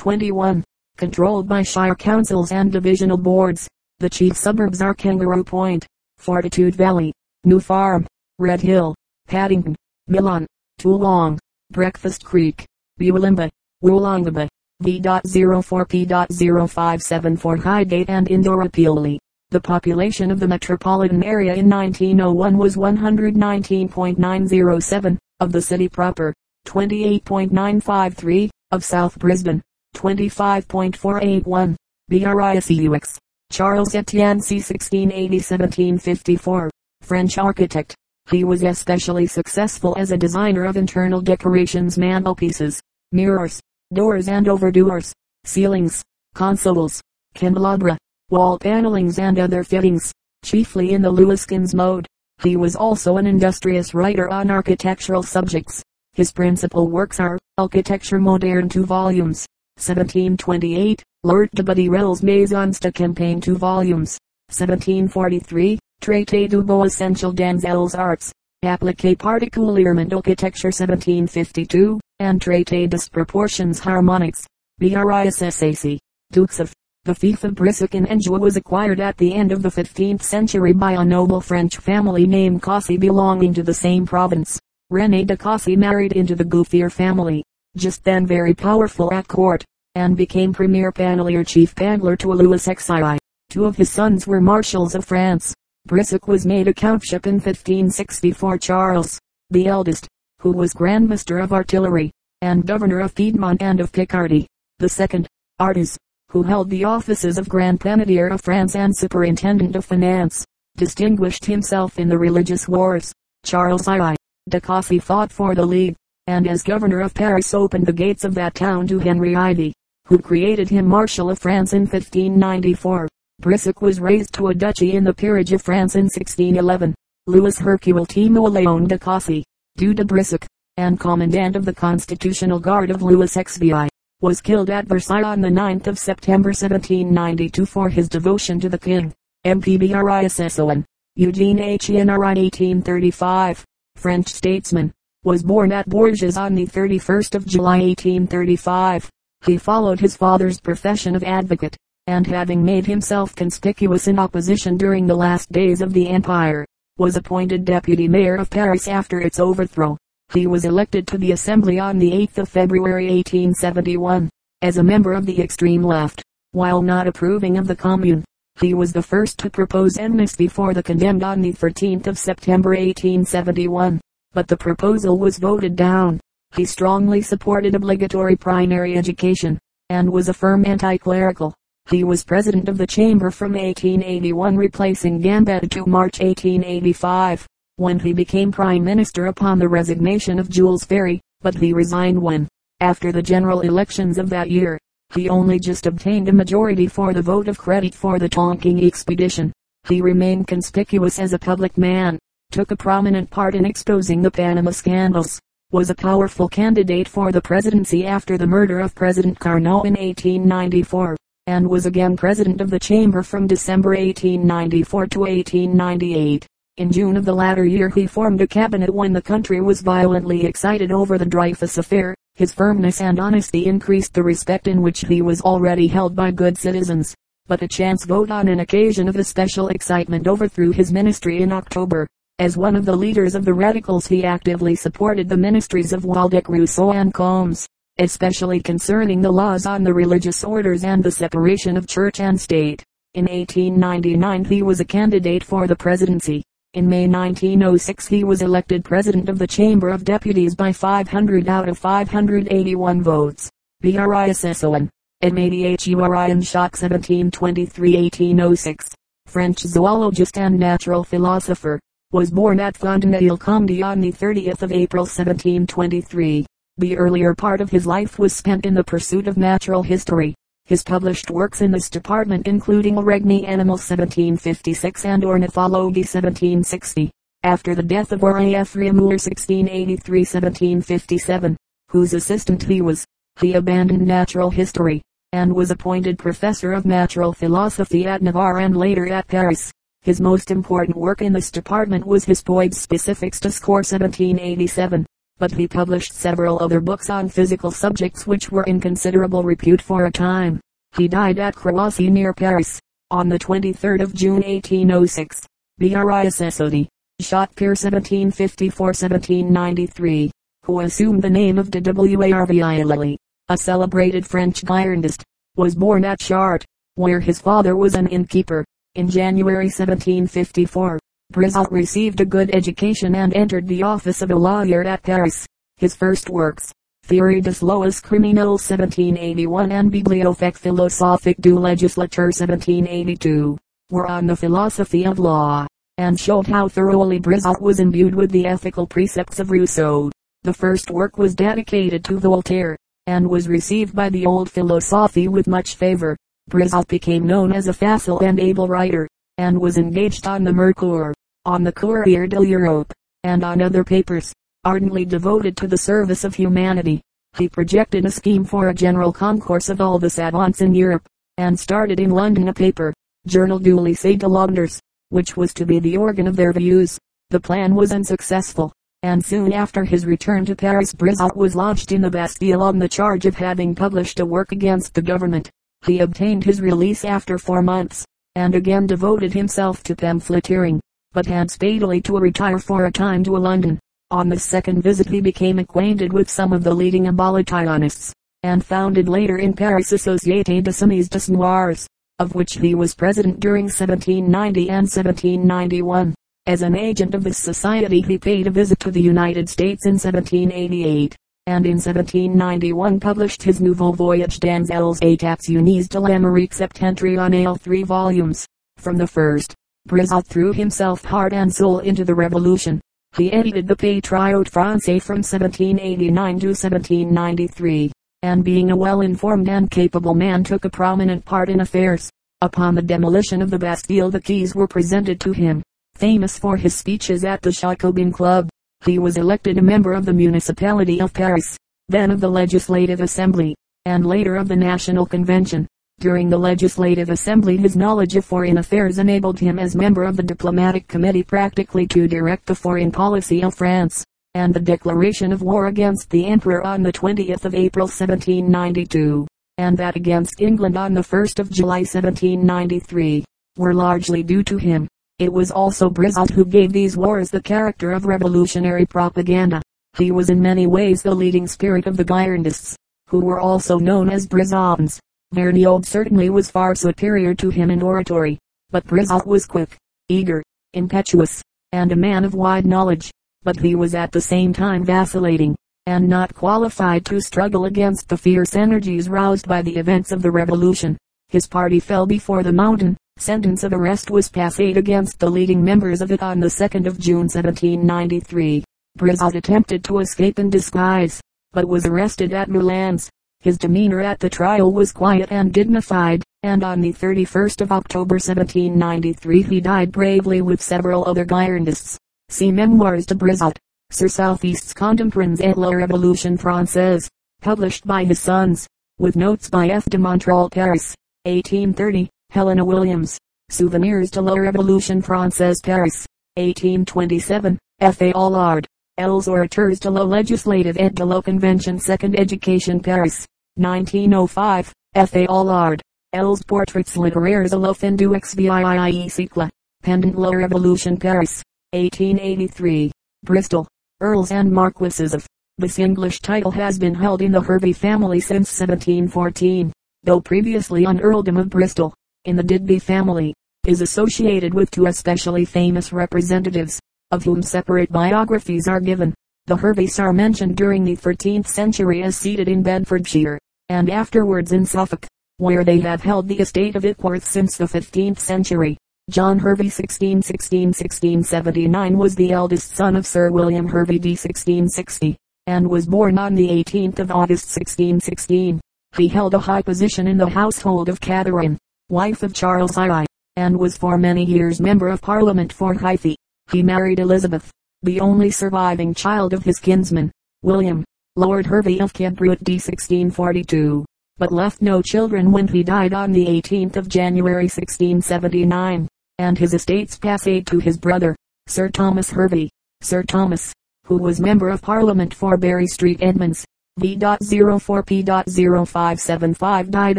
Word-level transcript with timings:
21. 0.00 0.64
Controlled 0.96 1.46
by 1.46 1.62
shire 1.62 1.94
councils 1.94 2.50
and 2.52 2.72
divisional 2.72 3.18
boards. 3.18 3.68
The 3.98 4.08
chief 4.08 4.34
suburbs 4.34 4.80
are 4.80 4.94
Kangaroo 4.94 5.44
Point, 5.44 5.86
Fortitude 6.16 6.74
Valley, 6.74 7.12
New 7.44 7.60
Farm, 7.60 8.06
Red 8.38 8.62
Hill, 8.62 8.94
Paddington, 9.28 9.76
Milan, 10.08 10.46
Toowong, 10.80 11.38
Breakfast 11.70 12.24
Creek, 12.24 12.64
Bulimba, 12.98 13.50
Woolloongabba, 13.84 14.48
V.04P.0574 14.80 17.62
Highgate 17.62 18.08
and 18.08 18.26
Indooroopilly. 18.26 19.18
The 19.50 19.60
population 19.60 20.30
of 20.30 20.40
the 20.40 20.48
metropolitan 20.48 21.22
area 21.22 21.52
in 21.52 21.68
1901 21.68 22.56
was 22.56 22.74
119.907, 22.74 25.18
of 25.40 25.52
the 25.52 25.60
city 25.60 25.90
proper, 25.90 26.32
28.953, 26.66 28.48
of 28.70 28.82
South 28.82 29.18
Brisbane, 29.18 29.60
25.481, 29.96 31.74
BRISEUX. 32.10 33.18
Charles 33.50 33.94
Etienne 33.96 34.40
C. 34.40 34.58
1680-1754, 34.58 36.70
French 37.02 37.36
architect. 37.36 37.96
He 38.30 38.44
was 38.44 38.62
especially 38.62 39.26
successful 39.26 39.96
as 39.98 40.12
a 40.12 40.16
designer 40.16 40.64
of 40.64 40.76
internal 40.76 41.20
decorations 41.20 41.98
mantelpieces, 41.98 42.78
mirrors, 43.10 43.60
doors 43.92 44.28
and 44.28 44.46
overdoors, 44.46 45.12
ceilings, 45.44 46.04
consoles, 46.34 47.02
candelabra, 47.34 47.98
wall 48.30 48.56
panelings 48.56 49.18
and 49.18 49.40
other 49.40 49.64
fittings, 49.64 50.12
chiefly 50.44 50.92
in 50.92 51.02
the 51.02 51.10
Louis 51.10 51.44
Quinze 51.44 51.74
mode. 51.74 52.06
He 52.40 52.56
was 52.56 52.76
also 52.76 53.16
an 53.16 53.26
industrious 53.26 53.94
writer 53.94 54.28
on 54.28 54.48
architectural 54.48 55.24
subjects. 55.24 55.82
His 56.12 56.30
principal 56.30 56.88
works 56.88 57.18
are 57.18 57.36
Architecture 57.58 58.20
Moderne 58.20 58.68
2 58.68 58.86
volumes, 58.86 59.44
1728, 59.80 61.02
Lord 61.24 61.48
de 61.54 61.62
Buddy-Rel's 61.62 62.22
Maisons 62.22 62.78
de 62.78 62.90
Campagne 62.90 63.40
2 63.40 63.54
volumes, 63.54 64.18
1743, 64.50 65.78
Traité 66.00 66.48
du 66.48 66.62
beau 66.62 66.84
essentiel 66.84 67.32
dans 67.32 67.62
les 67.62 67.94
arts, 67.94 68.32
appliqué 68.62 69.16
particulièrement 69.16 70.08
d'architecture 70.08 70.70
1752, 70.70 71.98
and 72.20 72.40
Traité 72.40 72.88
des 72.88 73.08
proportions 73.10 73.80
harmoniques, 73.84 74.46
BRISSAC, 74.80 75.98
Dukes 76.32 76.60
of 76.60 76.72
the 77.04 77.14
fief 77.14 77.44
of 77.44 77.54
Brissac 77.54 77.94
in 77.94 78.06
Anjou 78.06 78.38
was 78.38 78.56
acquired 78.56 79.00
at 79.00 79.16
the 79.16 79.34
end 79.34 79.52
of 79.52 79.62
the 79.62 79.70
15th 79.70 80.22
century 80.22 80.74
by 80.74 80.92
a 80.92 81.04
noble 81.04 81.40
French 81.40 81.78
family 81.78 82.26
named 82.26 82.62
Cossé 82.62 83.00
belonging 83.00 83.54
to 83.54 83.62
the 83.62 83.72
same 83.72 84.04
province. 84.04 84.58
René 84.92 85.26
de 85.26 85.36
Cossé 85.36 85.76
married 85.76 86.12
into 86.12 86.34
the 86.34 86.44
Gouffier 86.44 86.92
family, 86.92 87.42
just 87.76 88.04
then 88.04 88.26
very 88.26 88.54
powerful 88.54 89.12
at 89.12 89.28
court, 89.28 89.64
and 89.94 90.16
became 90.16 90.52
premier 90.52 90.92
panelier 90.92 91.46
chief 91.46 91.74
panelier 91.74 92.18
to 92.18 92.32
Louis 92.32 92.64
XVI. 92.64 93.18
Two 93.48 93.64
of 93.64 93.76
his 93.76 93.90
sons 93.90 94.26
were 94.26 94.40
marshals 94.40 94.94
of 94.94 95.04
France. 95.04 95.54
Brissac 95.88 96.28
was 96.28 96.46
made 96.46 96.68
a 96.68 96.74
countship 96.74 97.26
in 97.26 97.34
1564 97.34 98.58
Charles, 98.58 99.18
the 99.50 99.66
eldest, 99.66 100.06
who 100.40 100.52
was 100.52 100.72
Grand 100.72 101.08
Master 101.08 101.38
of 101.38 101.52
Artillery, 101.52 102.10
and 102.42 102.66
Governor 102.66 103.00
of 103.00 103.14
Piedmont 103.14 103.62
and 103.62 103.80
of 103.80 103.92
Picardy. 103.92 104.46
The 104.78 104.88
second, 104.88 105.26
Artus, 105.58 105.98
who 106.30 106.42
held 106.42 106.70
the 106.70 106.84
offices 106.84 107.38
of 107.38 107.48
Grand 107.48 107.80
Penedier 107.80 108.32
of 108.32 108.40
France 108.40 108.76
and 108.76 108.96
Superintendent 108.96 109.74
of 109.74 109.84
Finance, 109.84 110.44
distinguished 110.76 111.44
himself 111.44 111.98
in 111.98 112.08
the 112.08 112.16
religious 112.16 112.68
wars. 112.68 113.12
Charles 113.44 113.88
I. 113.88 114.16
de 114.48 114.60
Cossé 114.60 115.02
fought 115.02 115.32
for 115.32 115.54
the 115.54 115.64
League, 115.64 115.96
and 116.30 116.46
as 116.46 116.62
governor 116.62 117.00
of 117.00 117.12
Paris 117.12 117.52
opened 117.54 117.84
the 117.84 117.92
gates 117.92 118.22
of 118.22 118.34
that 118.34 118.54
town 118.54 118.86
to 118.86 119.00
Henry 119.00 119.34
Ivy, 119.34 119.72
who 120.06 120.16
created 120.18 120.68
him 120.68 120.86
Marshal 120.86 121.28
of 121.28 121.40
France 121.40 121.72
in 121.72 121.82
1594. 121.82 123.08
Brissac 123.42 123.82
was 123.82 123.98
raised 123.98 124.32
to 124.34 124.46
a 124.46 124.54
duchy 124.54 124.92
in 124.92 125.02
the 125.02 125.12
peerage 125.12 125.52
of 125.52 125.60
France 125.60 125.96
in 125.96 126.04
1611. 126.04 126.94
Louis 127.26 127.58
Hercule 127.58 128.06
Timoleon 128.06 128.86
de 128.86 128.96
Cossé, 128.96 129.42
Duc 129.76 129.96
de 129.96 130.04
Brissac, 130.04 130.46
and 130.76 131.00
commandant 131.00 131.56
of 131.56 131.64
the 131.64 131.74
Constitutional 131.74 132.60
Guard 132.60 132.90
of 132.90 133.02
Louis 133.02 133.34
XVI, 133.34 133.88
was 134.20 134.40
killed 134.40 134.70
at 134.70 134.86
Versailles 134.86 135.24
on 135.24 135.40
the 135.40 135.48
9th 135.48 135.88
of 135.88 135.98
September 135.98 136.50
1792 136.50 137.66
for 137.66 137.88
his 137.88 138.08
devotion 138.08 138.60
to 138.60 138.68
the 138.68 138.78
king. 138.78 139.12
MPBRISSON. 139.44 140.84
Eugene 141.16 141.58
Henri 141.58 142.18
1835. 142.18 143.64
French 143.96 144.28
statesman. 144.28 144.92
Was 145.22 145.42
born 145.42 145.70
at 145.70 145.86
Bourges 145.86 146.38
on 146.38 146.54
the 146.54 146.66
31st 146.66 147.34
of 147.34 147.46
July 147.46 147.80
1835. 147.80 149.10
He 149.44 149.58
followed 149.58 150.00
his 150.00 150.16
father's 150.16 150.58
profession 150.58 151.14
of 151.14 151.22
advocate 151.22 151.76
and 152.06 152.26
having 152.26 152.64
made 152.64 152.86
himself 152.86 153.36
conspicuous 153.36 154.08
in 154.08 154.18
opposition 154.18 154.76
during 154.76 155.06
the 155.06 155.14
last 155.14 155.52
days 155.52 155.80
of 155.80 155.92
the 155.92 156.08
empire, 156.08 156.64
was 156.96 157.16
appointed 157.16 157.64
deputy 157.64 158.08
mayor 158.08 158.34
of 158.34 158.50
Paris 158.50 158.88
after 158.88 159.20
its 159.20 159.38
overthrow. 159.38 159.96
He 160.32 160.46
was 160.46 160.64
elected 160.64 161.06
to 161.08 161.18
the 161.18 161.32
assembly 161.32 161.78
on 161.78 161.98
the 161.98 162.10
8th 162.10 162.38
of 162.38 162.48
February 162.48 163.04
1871, 163.04 164.30
as 164.62 164.78
a 164.78 164.82
member 164.82 165.12
of 165.12 165.26
the 165.26 165.40
extreme 165.40 165.82
left. 165.82 166.22
While 166.52 166.82
not 166.82 167.06
approving 167.06 167.58
of 167.58 167.66
the 167.66 167.76
commune, 167.76 168.24
he 168.60 168.74
was 168.74 168.92
the 168.92 169.02
first 169.02 169.38
to 169.40 169.50
propose 169.50 169.98
amnesty 169.98 170.48
for 170.48 170.74
the 170.74 170.82
condemned 170.82 171.22
on 171.22 171.42
the 171.42 171.52
13th 171.52 172.06
of 172.06 172.18
September 172.18 172.70
1871, 172.70 174.00
but 174.32 174.48
the 174.48 174.56
proposal 174.56 175.18
was 175.18 175.38
voted 175.38 175.76
down. 175.76 176.20
He 176.54 176.64
strongly 176.64 177.22
supported 177.22 177.74
obligatory 177.74 178.36
primary 178.36 178.96
education, 178.96 179.58
and 179.88 180.10
was 180.10 180.28
a 180.28 180.34
firm 180.34 180.64
anti-clerical. 180.66 181.54
He 181.90 182.04
was 182.04 182.24
president 182.24 182.68
of 182.68 182.78
the 182.78 182.86
chamber 182.86 183.30
from 183.30 183.52
1881 183.52 184.56
replacing 184.56 185.20
Gambetta 185.20 185.68
to 185.70 185.86
March 185.86 186.20
1885, 186.20 187.46
when 187.76 187.98
he 187.98 188.12
became 188.12 188.52
prime 188.52 188.84
minister 188.84 189.26
upon 189.26 189.58
the 189.58 189.68
resignation 189.68 190.38
of 190.38 190.50
Jules 190.50 190.84
Ferry, 190.84 191.20
but 191.40 191.54
he 191.54 191.72
resigned 191.72 192.20
when, 192.20 192.46
after 192.80 193.10
the 193.10 193.22
general 193.22 193.62
elections 193.62 194.18
of 194.18 194.28
that 194.30 194.50
year, 194.50 194.78
he 195.14 195.28
only 195.28 195.58
just 195.58 195.86
obtained 195.86 196.28
a 196.28 196.32
majority 196.32 196.86
for 196.86 197.12
the 197.12 197.22
vote 197.22 197.48
of 197.48 197.58
credit 197.58 197.94
for 197.94 198.18
the 198.18 198.28
Tonking 198.28 198.86
expedition. 198.86 199.52
He 199.88 200.00
remained 200.00 200.46
conspicuous 200.46 201.18
as 201.18 201.32
a 201.32 201.38
public 201.38 201.76
man, 201.78 202.18
took 202.50 202.70
a 202.70 202.76
prominent 202.76 203.30
part 203.30 203.54
in 203.54 203.64
exposing 203.64 204.22
the 204.22 204.30
Panama 204.30 204.70
scandals, 204.70 205.38
was 205.72 205.90
a 205.90 205.94
powerful 205.94 206.48
candidate 206.48 207.08
for 207.08 207.30
the 207.30 207.40
presidency 207.40 208.06
after 208.06 208.36
the 208.36 208.46
murder 208.46 208.80
of 208.80 208.94
President 208.94 209.38
Carnot 209.38 209.86
in 209.86 209.94
1894 209.94 211.16
and 211.46 211.68
was 211.68 211.86
again 211.86 212.16
president 212.16 212.60
of 212.60 212.70
the 212.70 212.78
chamber 212.78 213.22
from 213.22 213.46
December 213.46 213.90
1894 213.90 215.06
to 215.08 215.20
1898. 215.20 216.46
In 216.76 216.92
June 216.92 217.16
of 217.16 217.24
the 217.24 217.34
latter 217.34 217.64
year 217.64 217.88
he 217.88 218.06
formed 218.06 218.40
a 218.40 218.46
cabinet 218.46 218.92
when 218.92 219.12
the 219.12 219.20
country 219.20 219.60
was 219.60 219.80
violently 219.80 220.44
excited 220.46 220.92
over 220.92 221.18
the 221.18 221.26
Dreyfus 221.26 221.76
affair. 221.76 222.14
His 222.36 222.54
firmness 222.54 223.00
and 223.00 223.18
honesty 223.18 223.66
increased 223.66 224.14
the 224.14 224.22
respect 224.22 224.68
in 224.68 224.80
which 224.80 225.00
he 225.00 225.22
was 225.22 225.40
already 225.40 225.88
held 225.88 226.14
by 226.14 226.30
good 226.30 226.56
citizens. 226.56 227.14
But 227.48 227.62
a 227.62 227.68
chance 227.68 228.04
vote 228.04 228.30
on 228.30 228.46
an 228.46 228.60
occasion 228.60 229.08
of 229.08 229.16
especial 229.16 229.68
excitement 229.68 230.28
overthrew 230.28 230.70
his 230.70 230.92
ministry 230.92 231.42
in 231.42 231.52
October. 231.52 232.06
As 232.40 232.56
one 232.56 232.74
of 232.74 232.84
the 232.84 232.96
leaders 232.96 233.36
of 233.36 233.44
the 233.44 233.54
radicals 233.54 234.08
he 234.08 234.24
actively 234.24 234.74
supported 234.74 235.28
the 235.28 235.36
ministries 235.36 235.92
of 235.92 236.04
Waldeck 236.04 236.48
Rousseau 236.48 236.92
and 236.92 237.14
Combes 237.14 237.68
especially 238.00 238.60
concerning 238.60 239.20
the 239.20 239.30
laws 239.30 239.66
on 239.66 239.84
the 239.84 239.92
religious 239.92 240.42
orders 240.42 240.84
and 240.84 241.04
the 241.04 241.10
separation 241.10 241.76
of 241.76 241.86
church 241.86 242.18
and 242.18 242.40
state. 242.40 242.82
In 243.12 243.26
1899 243.26 244.46
he 244.46 244.62
was 244.62 244.80
a 244.80 244.86
candidate 244.86 245.44
for 245.44 245.66
the 245.66 245.76
presidency. 245.76 246.42
In 246.72 246.88
May 246.88 247.06
1906 247.06 248.06
he 248.06 248.24
was 248.24 248.40
elected 248.40 248.86
president 248.86 249.28
of 249.28 249.38
the 249.38 249.46
Chamber 249.46 249.90
of 249.90 250.04
Deputies 250.04 250.54
by 250.54 250.72
500 250.72 251.46
out 251.46 251.68
of 251.68 251.76
581 251.76 253.02
votes. 253.02 253.50
BRISSON. 253.82 254.88
Edmadihurin 255.22 256.46
Shock 256.46 256.76
1723-1806. 256.76 258.94
French 259.26 259.58
zoologist 259.58 260.38
and 260.38 260.58
natural 260.58 261.04
philosopher. 261.04 261.78
Was 262.12 262.32
born 262.32 262.58
at 262.58 262.76
Fontenay-le-Comte 262.76 263.84
on 263.84 264.00
the 264.00 264.10
30th 264.10 264.62
of 264.62 264.72
April 264.72 265.02
1723. 265.02 266.44
The 266.76 266.96
earlier 266.96 267.36
part 267.36 267.60
of 267.60 267.70
his 267.70 267.86
life 267.86 268.18
was 268.18 268.34
spent 268.34 268.66
in 268.66 268.74
the 268.74 268.82
pursuit 268.82 269.28
of 269.28 269.36
natural 269.36 269.84
history. 269.84 270.34
His 270.64 270.82
published 270.82 271.30
works 271.30 271.60
in 271.60 271.70
this 271.70 271.88
department 271.88 272.48
including 272.48 272.98
Regni 272.98 273.46
Animals 273.46 273.88
1756 273.88 275.04
and 275.04 275.24
Ornithology 275.24 276.00
1760. 276.00 277.12
After 277.44 277.76
the 277.76 277.82
death 277.84 278.10
of 278.10 278.24
R.A.F. 278.24 278.74
Reaumur 278.74 279.14
1683-1757, 279.14 281.54
whose 281.90 282.12
assistant 282.12 282.64
he 282.64 282.80
was, 282.80 283.04
he 283.40 283.52
abandoned 283.52 284.04
natural 284.04 284.50
history, 284.50 285.00
and 285.32 285.54
was 285.54 285.70
appointed 285.70 286.18
professor 286.18 286.72
of 286.72 286.84
natural 286.84 287.32
philosophy 287.32 288.04
at 288.04 288.20
Navarre 288.20 288.58
and 288.58 288.76
later 288.76 289.06
at 289.12 289.28
Paris. 289.28 289.70
His 290.02 290.20
most 290.20 290.50
important 290.50 290.96
work 290.96 291.22
in 291.22 291.32
this 291.32 291.50
department 291.50 292.06
was 292.06 292.24
his 292.24 292.42
Poids 292.42 292.78
Specifics 292.78 293.40
Discours 293.40 293.92
1787 293.92 295.06
but 295.40 295.50
he 295.52 295.66
published 295.66 296.12
several 296.12 296.62
other 296.62 296.80
books 296.80 297.08
on 297.08 297.26
physical 297.26 297.70
subjects 297.70 298.26
which 298.26 298.52
were 298.52 298.64
in 298.64 298.78
considerable 298.78 299.42
repute 299.42 299.80
for 299.80 300.04
a 300.04 300.12
time. 300.12 300.60
He 300.96 301.08
died 301.08 301.38
at 301.38 301.54
Croissy 301.54 302.10
near 302.10 302.34
Paris, 302.34 302.78
on 303.10 303.30
the 303.30 303.38
23rd 303.38 304.02
of 304.02 304.12
June 304.12 304.42
1806. 304.42 305.46
Brissot, 305.80 306.88
Jacques 307.22 307.54
Pierre 307.54 307.72
1754-1793, 307.72 310.30
who 310.64 310.80
assumed 310.80 311.22
the 311.22 311.30
name 311.30 311.58
of 311.58 311.70
de 311.70 311.80
Warvillely, 311.80 313.16
a 313.48 313.56
celebrated 313.56 314.26
French 314.26 314.60
Girondist, 314.62 315.22
was 315.56 315.74
born 315.74 316.04
at 316.04 316.20
Chartres, 316.20 316.66
where 316.96 317.20
his 317.20 317.40
father 317.40 317.74
was 317.76 317.94
an 317.94 318.08
innkeeper. 318.08 318.62
In 318.96 319.08
January 319.08 319.66
1754, 319.66 320.98
Brissot 321.32 321.70
received 321.70 322.20
a 322.20 322.24
good 322.24 322.52
education 322.52 323.14
and 323.14 323.32
entered 323.34 323.68
the 323.68 323.84
office 323.84 324.20
of 324.20 324.32
a 324.32 324.34
lawyer 324.34 324.82
at 324.82 325.04
Paris. 325.04 325.46
His 325.76 325.94
first 325.94 326.28
works, 326.28 326.72
Theorie 327.04 327.40
des 327.40 327.64
lois 327.64 328.00
criminelles 328.00 328.68
1781 328.68 329.70
and 329.70 329.92
Bibliothèque 329.92 330.56
philosophique 330.56 331.40
du 331.40 331.54
législateur 331.54 332.32
1782, 332.34 333.56
were 333.92 334.08
on 334.08 334.26
the 334.26 334.34
philosophy 334.34 335.06
of 335.06 335.20
law, 335.20 335.68
and 335.96 336.18
showed 336.18 336.48
how 336.48 336.66
thoroughly 336.66 337.20
Brissot 337.20 337.60
was 337.60 337.78
imbued 337.78 338.16
with 338.16 338.32
the 338.32 338.46
ethical 338.46 338.88
precepts 338.88 339.38
of 339.38 339.52
Rousseau. 339.52 340.10
The 340.42 340.52
first 340.52 340.90
work 340.90 341.16
was 341.16 341.36
dedicated 341.36 342.04
to 342.06 342.18
Voltaire, 342.18 342.76
and 343.06 343.30
was 343.30 343.46
received 343.46 343.94
by 343.94 344.08
the 344.08 344.26
old 344.26 344.50
philosophy 344.50 345.28
with 345.28 345.46
much 345.46 345.76
favor. 345.76 346.16
Brissot 346.50 346.86
became 346.88 347.26
known 347.26 347.52
as 347.52 347.68
a 347.68 347.72
facile 347.72 348.18
and 348.20 348.38
able 348.38 348.68
writer, 348.68 349.08
and 349.38 349.58
was 349.58 349.78
engaged 349.78 350.26
on 350.26 350.44
the 350.44 350.52
Mercure, 350.52 351.14
on 351.46 351.62
the 351.62 351.72
Courrier 351.72 352.26
de 352.26 352.38
l'Europe, 352.38 352.92
and 353.24 353.42
on 353.44 353.62
other 353.62 353.84
papers, 353.84 354.34
ardently 354.64 355.04
devoted 355.04 355.56
to 355.56 355.66
the 355.66 355.78
service 355.78 356.24
of 356.24 356.34
humanity. 356.34 357.00
He 357.38 357.48
projected 357.48 358.04
a 358.04 358.10
scheme 358.10 358.44
for 358.44 358.68
a 358.68 358.74
general 358.74 359.12
concourse 359.12 359.68
of 359.68 359.80
all 359.80 359.98
the 359.98 360.10
savants 360.10 360.60
in 360.60 360.74
Europe, 360.74 361.06
and 361.38 361.58
started 361.58 362.00
in 362.00 362.10
London 362.10 362.48
a 362.48 362.52
paper, 362.52 362.92
Journal 363.26 363.58
du 363.58 363.76
Lycée 363.76 364.18
de 364.18 364.26
Londres, 364.26 364.80
which 365.10 365.36
was 365.36 365.54
to 365.54 365.64
be 365.64 365.78
the 365.78 365.96
organ 365.96 366.26
of 366.26 366.36
their 366.36 366.52
views. 366.52 366.98
The 367.30 367.40
plan 367.40 367.74
was 367.74 367.92
unsuccessful, 367.92 368.72
and 369.02 369.24
soon 369.24 369.52
after 369.52 369.84
his 369.84 370.04
return 370.04 370.44
to 370.46 370.56
Paris 370.56 370.92
Brissot 370.92 371.36
was 371.36 371.54
lodged 371.54 371.92
in 371.92 372.02
the 372.02 372.10
Bastille 372.10 372.62
on 372.62 372.78
the 372.78 372.88
charge 372.88 373.24
of 373.24 373.36
having 373.36 373.74
published 373.74 374.20
a 374.20 374.26
work 374.26 374.52
against 374.52 374.94
the 374.94 375.02
government. 375.02 375.50
He 375.86 376.00
obtained 376.00 376.44
his 376.44 376.60
release 376.60 377.04
after 377.04 377.38
four 377.38 377.62
months, 377.62 378.04
and 378.34 378.54
again 378.54 378.86
devoted 378.86 379.32
himself 379.32 379.82
to 379.84 379.96
pamphleteering 379.96 380.80
but 381.12 381.26
had 381.26 381.50
speedily 381.50 382.00
to 382.00 382.16
retire 382.16 382.58
for 382.58 382.84
a 382.84 382.92
time 382.92 383.24
to 383.24 383.32
London. 383.32 383.80
On 384.12 384.28
the 384.28 384.38
second 384.38 384.82
visit 384.82 385.08
he 385.08 385.20
became 385.20 385.58
acquainted 385.58 386.12
with 386.12 386.30
some 386.30 386.52
of 386.52 386.62
the 386.62 386.72
leading 386.72 387.08
abolitionists, 387.08 388.12
and 388.44 388.64
founded 388.64 389.08
later 389.08 389.38
in 389.38 389.52
Paris 389.52 389.90
Société 389.90 390.62
des 390.62 390.84
Amis 390.84 391.08
des 391.08 391.32
Noirs, 391.32 391.86
of 392.20 392.36
which 392.36 392.54
he 392.54 392.76
was 392.76 392.94
president 392.94 393.40
during 393.40 393.64
1790 393.64 394.70
and 394.70 394.86
1791. 394.86 396.14
As 396.46 396.62
an 396.62 396.76
agent 396.76 397.14
of 397.14 397.24
this 397.24 397.38
society 397.38 398.00
he 398.00 398.16
paid 398.16 398.46
a 398.46 398.50
visit 398.50 398.78
to 398.80 398.92
the 398.92 399.02
United 399.02 399.48
States 399.48 399.86
in 399.86 399.94
1788, 399.94 401.16
and 401.46 401.64
in 401.64 401.78
1791 401.78 403.00
published 403.00 403.42
his 403.42 403.60
Nouveau 403.60 403.92
Voyage 403.92 404.38
dans 404.38 404.68
les 404.68 405.00
États 405.00 405.48
Unis 405.48 405.88
de 405.88 405.98
l'Amérique 405.98 406.52
septentrionale 406.52 407.58
three 407.58 407.82
volumes. 407.82 408.46
From 408.76 408.96
the 408.96 409.06
first, 409.06 409.54
Brissot 409.88 410.26
threw 410.26 410.52
himself 410.52 411.04
heart 411.04 411.32
and 411.32 411.52
soul 411.52 411.78
into 411.78 412.04
the 412.04 412.14
revolution. 412.14 412.80
He 413.16 413.32
edited 413.32 413.66
the 413.66 413.74
Patriote 413.74 414.50
Français 414.50 415.02
from 415.02 415.22
1789 415.22 416.40
to 416.40 416.48
1793, 416.48 417.90
and 418.22 418.44
being 418.44 418.70
a 418.70 418.76
well-informed 418.76 419.48
and 419.48 419.70
capable 419.70 420.14
man 420.14 420.44
took 420.44 420.66
a 420.66 420.70
prominent 420.70 421.24
part 421.24 421.48
in 421.48 421.60
affairs. 421.60 422.10
Upon 422.42 422.74
the 422.74 422.82
demolition 422.82 423.40
of 423.40 423.50
the 423.50 423.58
Bastille 423.58 424.10
the 424.10 424.20
keys 424.20 424.54
were 424.54 424.68
presented 424.68 425.20
to 425.22 425.32
him. 425.32 425.62
Famous 425.94 426.38
for 426.38 426.56
his 426.56 426.74
speeches 426.74 427.24
at 427.24 427.40
the 427.40 427.50
Jacobin 427.50 428.12
Club, 428.12 428.49
he 428.84 428.98
was 428.98 429.16
elected 429.16 429.58
a 429.58 429.62
member 429.62 429.92
of 429.92 430.06
the 430.06 430.12
municipality 430.12 431.00
of 431.00 431.12
Paris, 431.12 431.56
then 431.88 432.10
of 432.10 432.20
the 432.20 432.30
Legislative 432.30 433.00
Assembly, 433.00 433.54
and 433.84 434.06
later 434.06 434.36
of 434.36 434.48
the 434.48 434.56
National 434.56 435.04
Convention. 435.04 435.66
During 435.98 436.30
the 436.30 436.38
Legislative 436.38 437.10
Assembly 437.10 437.58
his 437.58 437.76
knowledge 437.76 438.16
of 438.16 438.24
foreign 438.24 438.56
affairs 438.56 438.98
enabled 438.98 439.38
him 439.38 439.58
as 439.58 439.76
member 439.76 440.04
of 440.04 440.16
the 440.16 440.22
Diplomatic 440.22 440.88
Committee 440.88 441.22
practically 441.22 441.86
to 441.88 442.08
direct 442.08 442.46
the 442.46 442.54
foreign 442.54 442.90
policy 442.90 443.42
of 443.42 443.54
France, 443.54 444.02
and 444.34 444.54
the 444.54 444.60
declaration 444.60 445.30
of 445.30 445.42
war 445.42 445.66
against 445.66 446.08
the 446.08 446.26
Emperor 446.26 446.66
on 446.66 446.82
the 446.82 446.92
20th 446.92 447.44
of 447.44 447.54
April 447.54 447.84
1792, 447.84 449.26
and 449.58 449.76
that 449.76 449.96
against 449.96 450.40
England 450.40 450.78
on 450.78 450.94
the 450.94 451.02
1st 451.02 451.38
of 451.38 451.50
July 451.50 451.80
1793, 451.80 453.24
were 453.58 453.74
largely 453.74 454.22
due 454.22 454.42
to 454.42 454.56
him. 454.56 454.88
It 455.20 455.30
was 455.30 455.50
also 455.50 455.90
Brissot 455.90 456.30
who 456.30 456.46
gave 456.46 456.72
these 456.72 456.96
wars 456.96 457.30
the 457.30 457.42
character 457.42 457.92
of 457.92 458.06
revolutionary 458.06 458.86
propaganda. 458.86 459.60
He 459.98 460.12
was 460.12 460.30
in 460.30 460.40
many 460.40 460.66
ways 460.66 461.02
the 461.02 461.14
leading 461.14 461.46
spirit 461.46 461.86
of 461.86 461.98
the 461.98 462.04
Girondists, 462.06 462.74
who 463.06 463.20
were 463.20 463.38
also 463.38 463.78
known 463.78 464.08
as 464.08 464.26
Brissotins. 464.26 464.98
Vergniaud 465.34 465.84
certainly 465.84 466.30
was 466.30 466.50
far 466.50 466.74
superior 466.74 467.34
to 467.34 467.50
him 467.50 467.70
in 467.70 467.82
oratory, 467.82 468.38
but 468.70 468.86
Brissot 468.86 469.26
was 469.26 469.44
quick, 469.44 469.76
eager, 470.08 470.42
impetuous, 470.72 471.42
and 471.72 471.92
a 471.92 471.96
man 471.96 472.24
of 472.24 472.32
wide 472.32 472.64
knowledge, 472.64 473.10
but 473.42 473.60
he 473.60 473.74
was 473.74 473.94
at 473.94 474.12
the 474.12 474.22
same 474.22 474.54
time 474.54 474.86
vacillating, 474.86 475.54
and 475.84 476.08
not 476.08 476.34
qualified 476.34 477.04
to 477.04 477.20
struggle 477.20 477.66
against 477.66 478.08
the 478.08 478.16
fierce 478.16 478.56
energies 478.56 479.10
roused 479.10 479.46
by 479.46 479.60
the 479.60 479.76
events 479.76 480.12
of 480.12 480.22
the 480.22 480.30
revolution. 480.30 480.96
His 481.28 481.46
party 481.46 481.78
fell 481.78 482.06
before 482.06 482.42
the 482.42 482.54
mountain. 482.54 482.96
Sentence 483.20 483.64
of 483.64 483.74
arrest 483.74 484.10
was 484.10 484.30
passed 484.30 484.60
against 484.60 485.18
the 485.18 485.28
leading 485.28 485.62
members 485.62 486.00
of 486.00 486.10
it 486.10 486.22
on 486.22 486.40
the 486.40 486.46
2nd 486.46 486.86
of 486.86 486.98
June 486.98 487.28
1793. 487.28 488.64
Brissot 488.96 489.34
attempted 489.34 489.84
to 489.84 489.98
escape 489.98 490.38
in 490.38 490.48
disguise, 490.48 491.20
but 491.52 491.68
was 491.68 491.84
arrested 491.84 492.32
at 492.32 492.48
Moulins. 492.48 493.10
His 493.40 493.58
demeanor 493.58 494.00
at 494.00 494.20
the 494.20 494.30
trial 494.30 494.72
was 494.72 494.90
quiet 494.90 495.30
and 495.30 495.52
dignified, 495.52 496.24
and 496.44 496.64
on 496.64 496.80
the 496.80 496.94
31st 496.94 497.60
of 497.60 497.72
October 497.72 498.14
1793 498.14 499.42
he 499.42 499.60
died 499.60 499.92
bravely 499.92 500.40
with 500.40 500.62
several 500.62 501.06
other 501.06 501.26
Girondists. 501.26 501.98
See 502.30 502.50
Memoirs 502.50 503.04
de 503.04 503.14
Brissot, 503.14 503.58
Sir 503.90 504.08
Southeast's 504.08 504.72
Contemporains 504.72 505.42
et 505.42 505.58
la 505.58 505.68
Révolution 505.68 506.40
Française, 506.40 507.06
published 507.42 507.86
by 507.86 508.02
his 508.02 508.18
sons, 508.18 508.66
with 508.98 509.14
notes 509.14 509.50
by 509.50 509.68
F. 509.68 509.84
de 509.90 509.98
Montrol 509.98 510.50
Paris, 510.50 510.94
1830, 511.26 512.08
Helena 512.30 512.64
Williams, 512.64 513.18
Souvenirs 513.48 514.08
de 514.10 514.20
la 514.20 514.34
Révolution 514.34 515.02
Française 515.02 515.60
Paris, 515.60 516.06
1827, 516.36 517.58
F. 517.80 518.02
A. 518.02 518.12
Aulard. 518.12 518.66
Els 518.98 519.26
orateurs 519.26 519.80
de 519.80 519.90
la 519.90 520.04
Legislative 520.04 520.76
et 520.78 520.94
de 520.94 521.04
la 521.04 521.20
Convention 521.20 521.76
Second 521.76 522.14
Education 522.14 522.78
Paris, 522.78 523.26
1905, 523.56 524.72
F. 524.94 525.16
A. 525.16 525.26
Aulard. 525.26 525.80
Els 526.12 526.42
portraits 526.44 526.96
littéraires 526.96 527.50
de 527.50 527.56
la 527.56 527.72
fin 527.72 527.96
du 527.96 528.10
XVIIe 528.10 529.08
siècle. 529.08 529.50
Pendant 529.82 530.16
la 530.16 530.30
Revolution 530.30 530.96
Paris, 530.96 531.42
1883. 531.72 532.92
Bristol. 533.24 533.66
Earls 534.00 534.30
and 534.30 534.52
Marquises 534.52 535.14
of. 535.14 535.26
This 535.58 535.78
English 535.78 536.20
title 536.20 536.52
has 536.52 536.78
been 536.78 536.94
held 536.94 537.22
in 537.22 537.32
the 537.32 537.40
Hervey 537.40 537.72
family 537.72 538.20
since 538.20 538.48
1714, 538.58 539.72
though 540.04 540.20
previously 540.20 540.86
on 540.86 541.00
Earldom 541.00 541.36
of 541.36 541.50
Bristol, 541.50 541.92
in 542.26 542.36
the 542.36 542.42
Digby 542.42 542.78
family, 542.78 543.32
is 543.66 543.80
associated 543.80 544.52
with 544.52 544.70
two 544.70 544.84
especially 544.86 545.46
famous 545.46 545.92
representatives, 545.92 546.78
of 547.10 547.24
whom 547.24 547.42
separate 547.42 547.90
biographies 547.90 548.68
are 548.68 548.80
given. 548.80 549.14
The 549.46 549.56
Herveys 549.56 549.98
are 549.98 550.12
mentioned 550.12 550.56
during 550.56 550.84
the 550.84 550.96
13th 550.96 551.46
century 551.46 552.02
as 552.02 552.16
seated 552.16 552.48
in 552.48 552.62
Bedfordshire, 552.62 553.38
and 553.70 553.88
afterwards 553.88 554.52
in 554.52 554.66
Suffolk, 554.66 555.06
where 555.38 555.64
they 555.64 555.80
have 555.80 556.02
held 556.02 556.28
the 556.28 556.40
estate 556.40 556.76
of 556.76 556.84
Ickworth 556.84 557.24
since 557.24 557.56
the 557.56 557.64
15th 557.64 558.18
century. 558.18 558.76
John 559.08 559.38
Hervey 559.38 559.70
1616-1679 559.70 561.96
was 561.96 562.14
the 562.14 562.32
eldest 562.32 562.76
son 562.76 562.96
of 562.96 563.06
Sir 563.06 563.30
William 563.30 563.66
Hervey 563.66 563.98
d. 563.98 564.10
1660, 564.10 565.16
and 565.46 565.66
was 565.68 565.86
born 565.86 566.18
on 566.18 566.34
the 566.34 566.48
18th 566.48 566.98
of 566.98 567.10
August 567.10 567.46
1616. 567.56 568.60
He 568.96 569.08
held 569.08 569.32
a 569.32 569.38
high 569.38 569.62
position 569.62 570.06
in 570.06 570.18
the 570.18 570.28
household 570.28 570.90
of 570.90 571.00
Catherine, 571.00 571.56
wife 571.90 572.22
of 572.22 572.32
Charles 572.32 572.78
I, 572.78 573.04
and 573.36 573.58
was 573.58 573.76
for 573.76 573.98
many 573.98 574.24
years 574.24 574.60
member 574.60 574.88
of 574.88 575.02
Parliament 575.02 575.52
for 575.52 575.74
Hythe. 575.74 576.14
He 576.50 576.62
married 576.62 577.00
Elizabeth, 577.00 577.50
the 577.82 578.00
only 578.00 578.30
surviving 578.30 578.94
child 578.94 579.32
of 579.32 579.44
his 579.44 579.58
kinsman, 579.58 580.10
William, 580.42 580.84
Lord 581.16 581.46
Hervey 581.46 581.80
of 581.80 581.92
Cabroot 581.92 582.42
d. 582.44 582.54
1642, 582.54 583.84
but 584.18 584.32
left 584.32 584.62
no 584.62 584.80
children 584.80 585.32
when 585.32 585.48
he 585.48 585.62
died 585.62 585.92
on 585.92 586.12
the 586.12 586.26
18th 586.26 586.76
of 586.76 586.88
January 586.88 587.44
1679, 587.44 588.88
and 589.18 589.38
his 589.38 589.52
estates 589.52 589.98
passed 589.98 590.46
to 590.46 590.58
his 590.58 590.78
brother, 590.78 591.16
Sir 591.46 591.68
Thomas 591.68 592.10
Hervey. 592.10 592.48
Sir 592.82 593.02
Thomas, 593.02 593.52
who 593.84 593.98
was 593.98 594.20
Member 594.20 594.48
of 594.48 594.62
Parliament 594.62 595.12
for 595.12 595.36
Bury 595.36 595.66
St 595.66 596.02
Edmunds. 596.02 596.46
V.04P.0575 596.80 599.70
died 599.70 599.98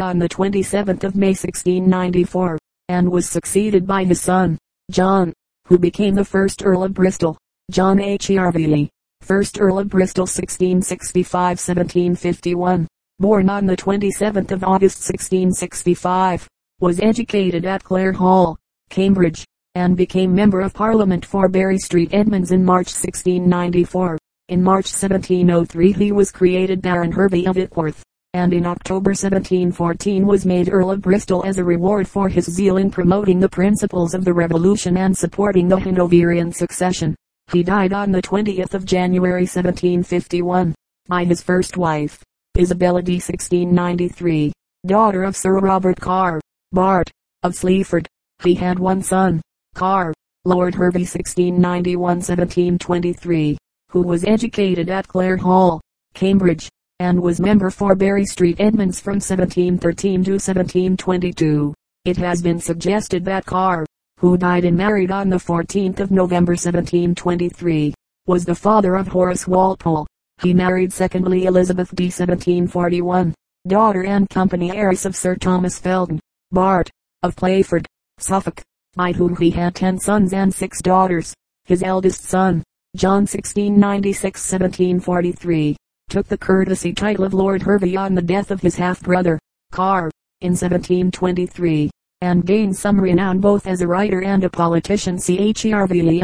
on 0.00 0.18
the 0.18 0.28
27th 0.28 1.04
of 1.04 1.14
May 1.14 1.28
1694, 1.28 2.58
and 2.88 3.08
was 3.10 3.30
succeeded 3.30 3.86
by 3.86 4.04
his 4.04 4.20
son, 4.20 4.58
John, 4.90 5.32
who 5.68 5.78
became 5.78 6.16
the 6.16 6.24
first 6.24 6.64
Earl 6.64 6.82
of 6.82 6.92
Bristol. 6.92 7.38
John 7.70 7.98
Hervey, 7.98 8.90
first 9.20 9.60
Earl 9.60 9.78
of 9.78 9.88
Bristol 9.88 10.26
1665-1751, 10.26 12.88
born 13.20 13.48
on 13.48 13.66
the 13.66 13.76
27th 13.76 14.50
of 14.50 14.64
August 14.64 15.08
1665, 15.08 16.48
was 16.80 16.98
educated 17.00 17.64
at 17.64 17.84
Clare 17.84 18.12
Hall, 18.12 18.58
Cambridge, 18.90 19.44
and 19.76 19.96
became 19.96 20.34
Member 20.34 20.60
of 20.60 20.74
Parliament 20.74 21.24
for 21.24 21.48
Bury 21.48 21.78
St 21.78 22.12
Edmunds 22.12 22.50
in 22.50 22.64
March 22.64 22.88
1694. 22.88 24.18
In 24.48 24.60
March 24.60 24.86
1703 24.86 25.92
he 25.92 26.10
was 26.10 26.32
created 26.32 26.82
Baron 26.82 27.12
Hervey 27.12 27.46
of 27.46 27.56
Ickworth, 27.56 28.02
and 28.34 28.52
in 28.52 28.66
October 28.66 29.10
1714 29.10 30.26
was 30.26 30.44
made 30.44 30.68
Earl 30.68 30.90
of 30.90 31.00
Bristol 31.00 31.44
as 31.44 31.58
a 31.58 31.64
reward 31.64 32.08
for 32.08 32.28
his 32.28 32.50
zeal 32.50 32.76
in 32.76 32.90
promoting 32.90 33.38
the 33.38 33.48
principles 33.48 34.14
of 34.14 34.24
the 34.24 34.32
Revolution 34.32 34.96
and 34.96 35.16
supporting 35.16 35.68
the 35.68 35.78
Hanoverian 35.78 36.50
succession. 36.50 37.14
He 37.52 37.62
died 37.62 37.92
on 37.92 38.10
the 38.10 38.20
20th 38.20 38.74
of 38.74 38.84
January 38.84 39.42
1751, 39.42 40.74
by 41.06 41.24
his 41.24 41.40
first 41.40 41.76
wife, 41.76 42.20
Isabella 42.58 43.00
D. 43.00 43.12
1693, 43.14 44.52
daughter 44.86 45.22
of 45.22 45.36
Sir 45.36 45.60
Robert 45.60 46.00
Carr, 46.00 46.40
Bart, 46.72 47.08
of 47.44 47.54
Sleaford. 47.54 48.08
He 48.42 48.56
had 48.56 48.80
one 48.80 49.02
son, 49.02 49.40
Carr, 49.76 50.12
Lord 50.44 50.74
Hervey 50.74 51.04
1691-1723 51.04 53.56
who 53.92 54.00
was 54.00 54.24
educated 54.24 54.88
at 54.88 55.06
Clare 55.06 55.36
Hall, 55.36 55.78
Cambridge, 56.14 56.66
and 56.98 57.20
was 57.20 57.40
member 57.40 57.68
for 57.68 57.94
Bury 57.94 58.24
St 58.24 58.58
Edmunds 58.58 58.98
from 58.98 59.16
1713 59.16 60.24
to 60.24 60.32
1722. 60.32 61.74
It 62.06 62.16
has 62.16 62.40
been 62.40 62.58
suggested 62.58 63.22
that 63.26 63.44
Carr, 63.44 63.84
who 64.18 64.38
died 64.38 64.64
and 64.64 64.78
married 64.78 65.10
on 65.10 65.28
the 65.28 65.36
14th 65.36 66.00
of 66.00 66.10
November 66.10 66.52
1723, 66.52 67.92
was 68.26 68.46
the 68.46 68.54
father 68.54 68.94
of 68.96 69.08
Horace 69.08 69.46
Walpole. 69.46 70.06
He 70.40 70.54
married 70.54 70.92
secondly 70.92 71.44
Elizabeth 71.44 71.94
D. 71.94 72.04
1741, 72.04 73.34
daughter 73.68 74.04
and 74.04 74.26
company 74.30 74.74
heiress 74.74 75.04
of 75.04 75.14
Sir 75.14 75.36
Thomas 75.36 75.78
Felton, 75.78 76.18
Bart, 76.50 76.88
of 77.22 77.36
Playford, 77.36 77.86
Suffolk, 78.18 78.62
by 78.94 79.12
whom 79.12 79.36
he 79.36 79.50
had 79.50 79.74
ten 79.74 79.98
sons 79.98 80.32
and 80.32 80.52
six 80.54 80.80
daughters. 80.80 81.34
His 81.66 81.82
eldest 81.82 82.24
son, 82.24 82.62
John 82.94 83.26
1696-1743, 83.26 85.76
took 86.10 86.28
the 86.28 86.36
courtesy 86.36 86.92
title 86.92 87.24
of 87.24 87.32
Lord 87.32 87.62
Hervey 87.62 87.96
on 87.96 88.14
the 88.14 88.20
death 88.20 88.50
of 88.50 88.60
his 88.60 88.76
half-brother, 88.76 89.38
Carr, 89.70 90.10
in 90.42 90.50
1723, 90.50 91.90
and 92.20 92.44
gained 92.44 92.76
some 92.76 93.00
renown 93.00 93.40
both 93.40 93.66
as 93.66 93.80
a 93.80 93.88
writer 93.88 94.22
and 94.22 94.44
a 94.44 94.50
politician 94.50 95.16
Chervilic. 95.16 96.20